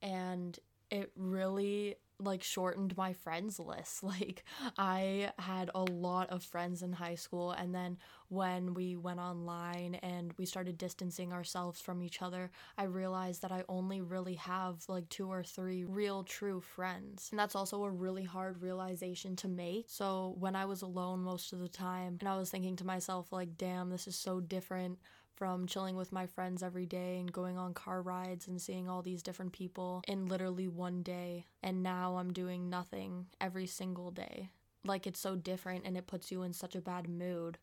And 0.02 0.58
it 0.92 1.12
really 1.16 1.96
like 2.20 2.44
shortened 2.44 2.96
my 2.98 3.14
friends 3.14 3.60
list. 3.60 4.04
Like 4.08 4.44
I 4.78 5.32
had 5.38 5.70
a 5.76 5.84
lot 5.84 6.30
of 6.30 6.44
friends 6.44 6.82
in 6.82 6.94
high 6.94 7.16
school 7.16 7.52
and 7.52 7.76
then 7.76 7.98
when 8.30 8.74
we 8.74 8.96
went 8.96 9.20
online 9.20 9.96
and 9.96 10.34
we 10.38 10.46
started 10.46 10.78
distancing 10.78 11.32
ourselves 11.32 11.80
from 11.80 12.02
each 12.04 12.22
other, 12.22 12.52
I 12.78 12.84
realized 12.84 13.42
that 13.42 13.52
I 13.52 13.64
only 13.70 14.02
really 14.02 14.36
have 14.36 14.84
like 14.88 15.08
two 15.10 15.32
or 15.32 15.44
three 15.44 15.84
real 15.86 16.24
true 16.24 16.60
friends. 16.62 17.28
And 17.32 17.40
that's 17.40 17.56
also 17.56 17.84
a 17.84 17.92
really 17.92 18.24
hard 18.24 18.62
realization 18.62 19.36
to 19.38 19.48
make. 19.48 19.86
So 19.88 20.36
when 20.40 20.56
I 20.56 20.66
was 20.66 20.82
alone 20.82 21.22
most 21.22 21.54
of 21.54 21.60
the 21.60 21.70
time 21.70 22.18
and 22.20 22.30
I 22.30 22.38
was 22.38 22.50
thinking 22.50 22.76
to 22.78 22.86
myself 22.86 23.32
like, 23.32 23.58
"Damn, 23.58 23.90
this 23.90 24.08
is 24.08 24.16
so 24.16 24.40
different 24.40 25.00
from 25.38 25.68
chilling 25.68 25.96
with 25.96 26.12
my 26.12 26.26
friends 26.26 26.64
every 26.64 26.88
day 26.88 27.20
and 27.20 27.32
going 27.32 27.58
on 27.60 27.74
car 27.76 28.02
rides 28.02 28.48
and 28.48 28.60
seeing 28.60 28.90
all 28.90 29.04
these 29.04 29.22
different 29.22 29.54
people 29.54 30.02
in 30.08 30.26
literally 30.26 30.68
one 30.68 31.04
day. 31.04 31.46
And 31.62 31.84
now 31.84 32.18
I'm 32.18 32.34
doing 32.34 32.70
nothing 32.70 33.28
every 33.40 33.68
single 33.68 34.10
day. 34.10 34.50
Like 34.84 35.06
it's 35.06 35.20
so 35.20 35.36
different 35.36 35.86
and 35.86 35.96
it 35.96 36.08
puts 36.08 36.32
you 36.32 36.42
in 36.42 36.54
such 36.54 36.76
a 36.76 36.82
bad 36.82 37.08
mood. 37.08 37.60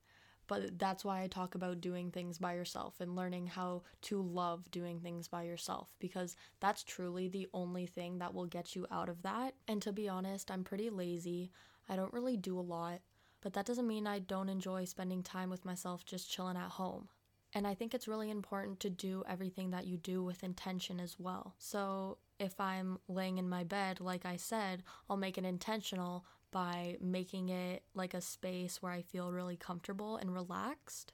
But 0.47 0.79
that's 0.79 1.05
why 1.05 1.23
I 1.23 1.27
talk 1.27 1.55
about 1.55 1.81
doing 1.81 2.11
things 2.11 2.39
by 2.39 2.55
yourself 2.55 3.01
and 3.01 3.17
learning 3.17 3.49
how 3.49 3.83
to 4.03 4.23
love 4.23 4.71
doing 4.71 5.01
things 5.01 5.27
by 5.27 5.43
yourself 5.43 5.95
because 5.99 6.37
that's 6.61 6.85
truly 6.85 7.29
the 7.29 7.49
only 7.55 7.87
thing 7.87 8.19
that 8.19 8.35
will 8.35 8.47
get 8.47 8.77
you 8.77 8.87
out 8.91 9.09
of 9.09 9.23
that. 9.23 9.55
And 9.67 9.83
to 9.83 9.93
be 9.93 10.09
honest, 10.09 10.51
I'm 10.51 10.63
pretty 10.63 10.91
lazy. 10.91 11.51
I 11.89 11.97
don't 11.97 12.13
really 12.13 12.37
do 12.37 12.59
a 12.59 12.61
lot, 12.61 13.01
but 13.41 13.55
that 13.55 13.67
doesn't 13.67 13.89
mean 13.89 14.07
I 14.07 14.19
don't 14.21 14.49
enjoy 14.49 14.85
spending 14.85 15.23
time 15.23 15.51
with 15.51 15.65
myself 15.65 16.05
just 16.05 16.31
chilling 16.31 16.57
at 16.57 16.71
home. 16.73 17.09
And 17.55 17.67
I 17.67 17.75
think 17.75 17.95
it's 17.95 18.09
really 18.09 18.31
important 18.31 18.81
to 18.81 18.91
do 18.91 19.23
everything 19.29 19.71
that 19.71 19.87
you 19.87 19.97
do 19.97 20.25
with 20.25 20.43
intention 20.43 20.99
as 20.99 21.21
well. 21.21 21.55
So 21.59 22.19
if 22.41 22.61
I'm 22.61 22.99
laying 23.09 23.39
in 23.39 23.49
my 23.49 23.63
bed, 23.63 24.01
like 24.01 24.27
I 24.27 24.37
said, 24.37 24.83
I'll 25.09 25.17
make 25.17 25.39
it 25.39 25.45
intentional 25.45 26.25
by 26.51 26.97
making 27.01 27.51
it 27.51 27.85
like 27.95 28.13
a 28.13 28.21
space 28.21 28.83
where 28.83 28.93
I 28.93 29.03
feel 29.03 29.31
really 29.31 29.57
comfortable 29.57 30.17
and 30.17 30.35
relaxed 30.35 31.13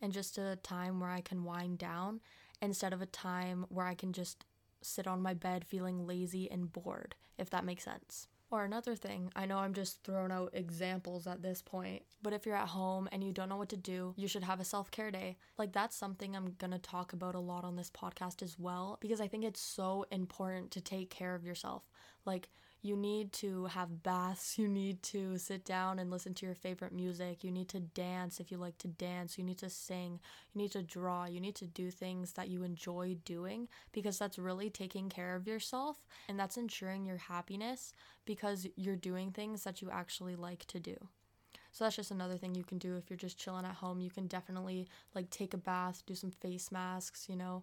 and 0.00 0.12
just 0.12 0.36
a 0.38 0.56
time 0.62 1.00
where 1.00 1.10
I 1.10 1.22
can 1.22 1.44
wind 1.44 1.78
down 1.78 2.20
instead 2.60 2.92
of 2.92 3.00
a 3.00 3.06
time 3.06 3.64
where 3.68 3.86
I 3.86 3.94
can 3.94 4.12
just 4.12 4.44
sit 4.82 5.06
on 5.06 5.22
my 5.22 5.34
bed 5.34 5.64
feeling 5.64 6.06
lazy 6.06 6.50
and 6.50 6.72
bored, 6.72 7.14
if 7.36 7.50
that 7.50 7.64
makes 7.64 7.84
sense. 7.84 8.28
Or 8.50 8.64
another 8.64 8.94
thing, 8.96 9.30
I 9.36 9.44
know 9.44 9.58
I'm 9.58 9.74
just 9.74 10.02
throwing 10.04 10.32
out 10.32 10.50
examples 10.54 11.26
at 11.26 11.42
this 11.42 11.60
point, 11.60 12.02
but 12.22 12.32
if 12.32 12.46
you're 12.46 12.56
at 12.56 12.68
home 12.68 13.06
and 13.12 13.22
you 13.22 13.30
don't 13.32 13.50
know 13.50 13.58
what 13.58 13.68
to 13.70 13.76
do, 13.76 14.14
you 14.16 14.26
should 14.26 14.42
have 14.42 14.58
a 14.60 14.64
self 14.64 14.90
care 14.90 15.10
day. 15.10 15.36
Like, 15.58 15.72
that's 15.72 15.94
something 15.96 16.34
I'm 16.34 16.54
gonna 16.58 16.78
talk 16.78 17.12
about 17.12 17.34
a 17.34 17.40
lot 17.40 17.64
on 17.64 17.76
this 17.76 17.90
podcast 17.90 18.42
as 18.42 18.58
well, 18.58 18.96
because 19.00 19.20
I 19.20 19.28
think 19.28 19.44
it's 19.44 19.60
so 19.60 20.06
important 20.10 20.70
to 20.72 20.80
take 20.80 21.10
care 21.10 21.34
of 21.34 21.44
yourself. 21.44 21.82
Like, 22.24 22.48
you 22.82 22.96
need 22.96 23.32
to 23.32 23.66
have 23.66 24.02
baths, 24.02 24.58
you 24.58 24.68
need 24.68 25.02
to 25.02 25.36
sit 25.38 25.64
down 25.64 25.98
and 25.98 26.10
listen 26.10 26.34
to 26.34 26.46
your 26.46 26.54
favorite 26.54 26.92
music, 26.92 27.42
you 27.42 27.50
need 27.50 27.68
to 27.68 27.80
dance 27.80 28.38
if 28.40 28.50
you 28.50 28.56
like 28.56 28.78
to 28.78 28.88
dance, 28.88 29.36
you 29.36 29.44
need 29.44 29.58
to 29.58 29.68
sing, 29.70 30.20
you 30.52 30.62
need 30.62 30.72
to 30.72 30.82
draw, 30.82 31.24
you 31.24 31.40
need 31.40 31.56
to 31.56 31.66
do 31.66 31.90
things 31.90 32.32
that 32.32 32.48
you 32.48 32.62
enjoy 32.62 33.16
doing 33.24 33.68
because 33.92 34.18
that's 34.18 34.38
really 34.38 34.70
taking 34.70 35.08
care 35.08 35.34
of 35.34 35.46
yourself 35.46 36.06
and 36.28 36.38
that's 36.38 36.56
ensuring 36.56 37.04
your 37.04 37.16
happiness 37.16 37.92
because 38.24 38.66
you're 38.76 38.96
doing 38.96 39.32
things 39.32 39.64
that 39.64 39.82
you 39.82 39.90
actually 39.90 40.36
like 40.36 40.64
to 40.66 40.78
do. 40.78 40.96
So 41.72 41.84
that's 41.84 41.96
just 41.96 42.10
another 42.10 42.36
thing 42.36 42.54
you 42.54 42.64
can 42.64 42.78
do 42.78 42.96
if 42.96 43.10
you're 43.10 43.16
just 43.16 43.38
chilling 43.38 43.64
at 43.64 43.74
home. 43.74 44.00
You 44.00 44.10
can 44.10 44.26
definitely 44.26 44.88
like 45.14 45.30
take 45.30 45.54
a 45.54 45.58
bath, 45.58 46.02
do 46.06 46.14
some 46.14 46.30
face 46.30 46.72
masks, 46.72 47.26
you 47.28 47.36
know, 47.36 47.62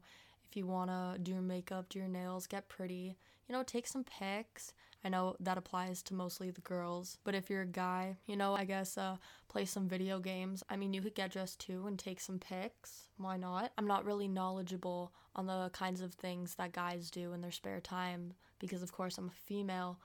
if 0.49 0.55
you 0.55 0.65
want 0.65 0.89
to 0.89 1.19
do 1.21 1.31
your 1.33 1.41
makeup, 1.41 1.89
do 1.89 1.99
your 1.99 2.07
nails, 2.07 2.47
get 2.47 2.69
pretty, 2.69 3.17
you 3.47 3.53
know, 3.53 3.63
take 3.63 3.87
some 3.87 4.03
pics. 4.03 4.73
I 5.05 5.09
know 5.09 5.35
that 5.39 5.59
applies 5.59 6.01
to 6.03 6.15
mostly 6.15 6.49
the 6.49 6.61
girls, 6.61 7.19
but 7.23 7.35
if 7.35 7.47
you're 7.47 7.61
a 7.61 7.67
guy, 7.67 8.17
you 8.25 8.35
know, 8.35 8.55
I 8.55 8.65
guess 8.65 8.97
uh, 8.97 9.17
play 9.47 9.65
some 9.65 9.87
video 9.87 10.19
games. 10.19 10.63
I 10.67 10.77
mean, 10.77 10.95
you 10.95 11.01
could 11.01 11.13
get 11.13 11.31
dressed 11.31 11.59
too 11.59 11.85
and 11.85 11.99
take 11.99 12.19
some 12.19 12.39
pics. 12.39 13.03
Why 13.17 13.37
not? 13.37 13.71
I'm 13.77 13.85
not 13.85 14.03
really 14.03 14.27
knowledgeable 14.27 15.13
on 15.35 15.45
the 15.45 15.69
kinds 15.73 16.01
of 16.01 16.15
things 16.15 16.55
that 16.55 16.73
guys 16.73 17.11
do 17.11 17.33
in 17.33 17.41
their 17.41 17.51
spare 17.51 17.79
time 17.79 18.33
because, 18.57 18.81
of 18.81 18.91
course, 18.91 19.19
I'm 19.19 19.27
a 19.27 19.45
female. 19.45 19.99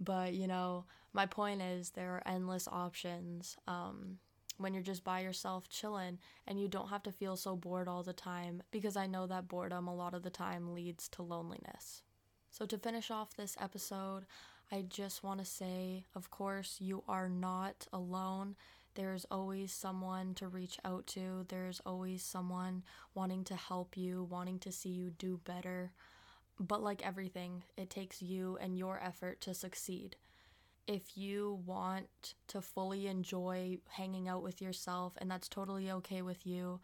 But, 0.00 0.32
you 0.32 0.46
know, 0.46 0.86
my 1.12 1.26
point 1.26 1.60
is 1.60 1.90
there 1.90 2.12
are 2.12 2.22
endless 2.26 2.66
options. 2.66 3.58
Um, 3.68 4.18
when 4.56 4.72
you're 4.72 4.82
just 4.82 5.04
by 5.04 5.20
yourself 5.20 5.68
chilling 5.68 6.18
and 6.46 6.58
you 6.58 6.66
don't 6.66 6.88
have 6.88 7.02
to 7.02 7.12
feel 7.12 7.36
so 7.36 7.56
bored 7.56 7.88
all 7.88 8.02
the 8.02 8.14
time 8.14 8.62
because 8.70 8.96
I 8.96 9.06
know 9.06 9.26
that 9.26 9.48
boredom 9.48 9.86
a 9.86 9.94
lot 9.94 10.14
of 10.14 10.22
the 10.22 10.30
time 10.30 10.72
leads 10.72 11.10
to 11.10 11.22
loneliness. 11.22 12.00
So, 12.56 12.64
to 12.64 12.78
finish 12.78 13.10
off 13.10 13.36
this 13.36 13.54
episode, 13.60 14.24
I 14.72 14.86
just 14.88 15.22
want 15.22 15.40
to 15.40 15.44
say, 15.44 16.06
of 16.14 16.30
course, 16.30 16.76
you 16.80 17.02
are 17.06 17.28
not 17.28 17.86
alone. 17.92 18.56
There's 18.94 19.26
always 19.30 19.72
someone 19.72 20.32
to 20.36 20.48
reach 20.48 20.78
out 20.82 21.06
to. 21.08 21.44
There's 21.50 21.82
always 21.84 22.22
someone 22.22 22.82
wanting 23.14 23.44
to 23.44 23.56
help 23.56 23.94
you, 23.98 24.26
wanting 24.30 24.58
to 24.60 24.72
see 24.72 24.88
you 24.88 25.10
do 25.10 25.38
better. 25.44 25.92
But, 26.58 26.82
like 26.82 27.06
everything, 27.06 27.64
it 27.76 27.90
takes 27.90 28.22
you 28.22 28.56
and 28.58 28.78
your 28.78 28.98
effort 29.04 29.42
to 29.42 29.52
succeed. 29.52 30.16
If 30.86 31.14
you 31.14 31.60
want 31.66 32.32
to 32.48 32.62
fully 32.62 33.06
enjoy 33.06 33.80
hanging 33.86 34.28
out 34.28 34.42
with 34.42 34.62
yourself, 34.62 35.12
and 35.18 35.30
that's 35.30 35.48
totally 35.50 35.90
okay 35.90 36.22
with 36.22 36.46
you, 36.46 36.80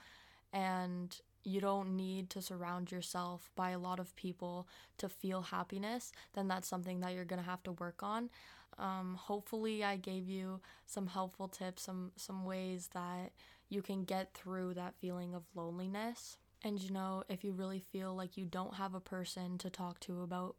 and 0.52 1.18
you 1.44 1.60
don't 1.60 1.96
need 1.96 2.30
to 2.30 2.42
surround 2.42 2.90
yourself 2.92 3.50
by 3.56 3.70
a 3.70 3.78
lot 3.78 3.98
of 4.00 4.14
people 4.16 4.68
to 4.98 5.08
feel 5.08 5.42
happiness, 5.42 6.12
then 6.34 6.48
that's 6.48 6.68
something 6.68 7.00
that 7.00 7.14
you're 7.14 7.24
gonna 7.24 7.42
have 7.42 7.62
to 7.64 7.72
work 7.72 8.02
on. 8.02 8.30
Um, 8.78 9.16
hopefully, 9.20 9.84
I 9.84 9.96
gave 9.96 10.28
you 10.28 10.60
some 10.86 11.06
helpful 11.06 11.48
tips, 11.48 11.82
some 11.82 12.12
some 12.16 12.44
ways 12.44 12.88
that 12.94 13.32
you 13.68 13.82
can 13.82 14.04
get 14.04 14.34
through 14.34 14.74
that 14.74 14.94
feeling 15.00 15.34
of 15.34 15.44
loneliness. 15.54 16.38
And 16.64 16.80
you 16.80 16.90
know, 16.90 17.24
if 17.28 17.42
you 17.44 17.52
really 17.52 17.80
feel 17.80 18.14
like 18.14 18.36
you 18.36 18.46
don't 18.46 18.74
have 18.74 18.94
a 18.94 19.00
person 19.00 19.58
to 19.58 19.70
talk 19.70 20.00
to 20.00 20.22
about 20.22 20.56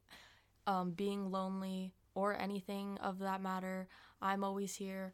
um, 0.67 0.91
being 0.91 1.31
lonely 1.31 1.93
or 2.15 2.37
anything 2.39 2.97
of 3.01 3.19
that 3.19 3.41
matter, 3.41 3.87
I'm 4.21 4.43
always 4.43 4.75
here. 4.75 5.13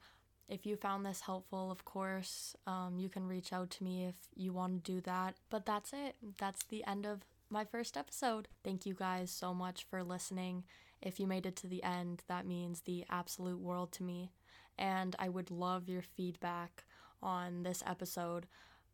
If 0.50 0.66
you 0.66 0.76
found 0.76 1.06
this 1.06 1.22
helpful, 1.22 1.70
of 1.72 1.86
course, 1.86 2.56
um, 2.66 2.98
you 2.98 3.08
can 3.08 3.28
reach 3.28 3.54
out 3.54 3.70
to 3.72 3.84
me 3.84 4.06
if 4.06 4.16
you 4.36 4.52
want 4.52 4.84
to 4.84 4.92
do 4.92 5.02
that. 5.02 5.36
But 5.52 5.66
that's 5.66 5.94
it. 5.94 6.16
That's 6.40 6.64
the 6.64 6.84
end 6.86 7.06
of 7.06 7.22
my 7.52 7.66
first 7.66 7.96
episode. 7.96 8.48
Thank 8.64 8.86
you 8.86 8.96
guys 8.96 9.30
so 9.30 9.54
much 9.54 9.86
for 9.88 10.04
listening. 10.04 10.64
If 11.02 11.20
you 11.20 11.28
made 11.28 11.46
it 11.46 11.56
to 11.58 11.68
the 11.68 11.84
end, 11.84 12.24
that 12.28 12.48
means 12.48 12.82
the 12.82 13.06
absolute 13.12 13.60
world 13.60 13.92
to 13.94 14.04
me. 14.04 14.32
And 14.78 15.16
I 15.20 15.30
would 15.30 15.52
love 15.52 15.88
your 15.88 16.02
feedback 16.02 16.84
on 17.22 17.62
this 17.64 17.84
episode. 17.86 18.48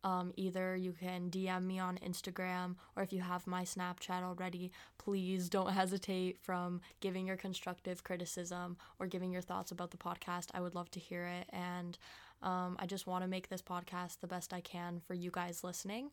Um, 0.06 0.32
either 0.38 0.76
you 0.76 0.94
can 0.94 1.30
DM 1.32 1.64
me 1.66 1.80
on 1.80 1.98
Instagram 1.98 2.76
or 2.96 3.02
if 3.04 3.12
you 3.12 3.22
have 3.22 3.48
my 3.48 3.64
Snapchat 3.64 4.22
already, 4.24 4.72
please 5.00 5.50
don't 5.50 5.72
hesitate 5.74 6.38
from 6.40 6.80
giving 7.00 7.26
your 7.28 7.38
constructive 7.38 8.04
criticism 8.04 8.78
or 9.00 9.08
giving 9.08 9.32
your 9.32 9.42
thoughts 9.42 9.72
about 9.72 9.90
the 9.92 9.98
podcast. 9.98 10.48
I 10.54 10.62
would 10.62 10.76
love 10.76 10.92
to 10.92 11.00
hear 11.00 11.26
it. 11.26 11.50
And 11.52 11.98
Um, 12.42 12.76
I 12.78 12.86
just 12.86 13.08
want 13.08 13.24
to 13.24 13.30
make 13.30 13.48
this 13.48 13.62
podcast 13.64 14.20
the 14.20 14.28
best 14.28 14.54
I 14.54 14.62
can 14.62 15.00
for 15.08 15.16
you 15.16 15.32
guys 15.32 15.64
listening. 15.64 16.12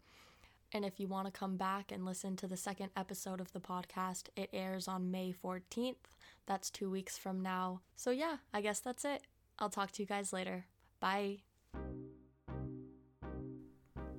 And 0.73 0.85
if 0.85 0.99
you 0.99 1.07
want 1.09 1.27
to 1.27 1.33
come 1.33 1.57
back 1.59 1.93
and 1.93 2.07
listen 2.07 2.37
to 2.37 2.47
the 2.47 2.57
second 2.57 2.91
episode 2.97 3.41
of 3.41 3.53
the 3.53 3.61
podcast, 3.61 4.29
it 4.37 4.49
airs 4.53 4.89
on 4.89 5.11
May 5.11 5.35
14th. 5.35 6.07
That's 6.47 6.71
two 6.71 6.89
weeks 6.89 7.19
from 7.19 7.43
now. 7.43 7.81
So, 7.97 8.11
yeah, 8.13 8.37
I 8.55 8.63
guess 8.63 8.81
that's 8.81 9.05
it. 9.05 9.23
I'll 9.59 9.69
talk 9.69 9.91
to 9.93 10.03
you 10.03 10.07
guys 10.07 10.33
later. 10.33 10.65
Bye. 11.01 11.41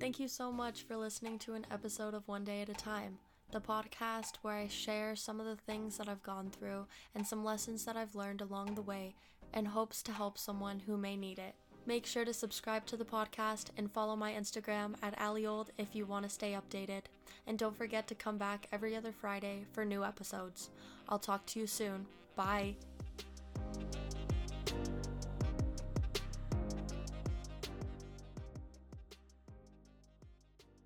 Thank 0.04 0.20
you 0.20 0.28
so 0.28 0.52
much 0.52 0.82
for 0.82 0.98
listening 0.98 1.38
to 1.38 1.54
an 1.54 1.64
episode 1.70 2.12
of 2.12 2.28
One 2.28 2.44
Day 2.44 2.60
at 2.60 2.68
a 2.68 2.74
Time, 2.74 3.16
the 3.52 3.60
podcast 3.62 4.34
where 4.42 4.54
I 4.54 4.68
share 4.68 5.16
some 5.16 5.40
of 5.40 5.46
the 5.46 5.56
things 5.56 5.96
that 5.96 6.10
I've 6.10 6.22
gone 6.22 6.50
through 6.50 6.88
and 7.14 7.26
some 7.26 7.42
lessons 7.42 7.86
that 7.86 7.96
I've 7.96 8.14
learned 8.14 8.42
along 8.42 8.74
the 8.74 8.82
way 8.82 9.14
and 9.54 9.66
hopes 9.66 10.02
to 10.02 10.12
help 10.12 10.36
someone 10.36 10.80
who 10.80 10.98
may 10.98 11.16
need 11.16 11.38
it. 11.38 11.54
Make 11.86 12.04
sure 12.04 12.26
to 12.26 12.34
subscribe 12.34 12.84
to 12.84 12.98
the 12.98 13.06
podcast 13.06 13.68
and 13.78 13.90
follow 13.90 14.14
my 14.14 14.32
Instagram 14.32 14.92
at 15.02 15.18
Aliold 15.18 15.68
if 15.78 15.94
you 15.94 16.04
want 16.04 16.24
to 16.24 16.28
stay 16.28 16.52
updated. 16.52 17.04
And 17.46 17.58
don't 17.58 17.74
forget 17.74 18.06
to 18.08 18.14
come 18.14 18.36
back 18.36 18.66
every 18.72 18.94
other 18.94 19.10
Friday 19.10 19.64
for 19.72 19.86
new 19.86 20.04
episodes. 20.04 20.68
I'll 21.08 21.18
talk 21.18 21.46
to 21.46 21.60
you 21.60 21.66
soon. 21.66 22.04
Bye. 22.36 22.74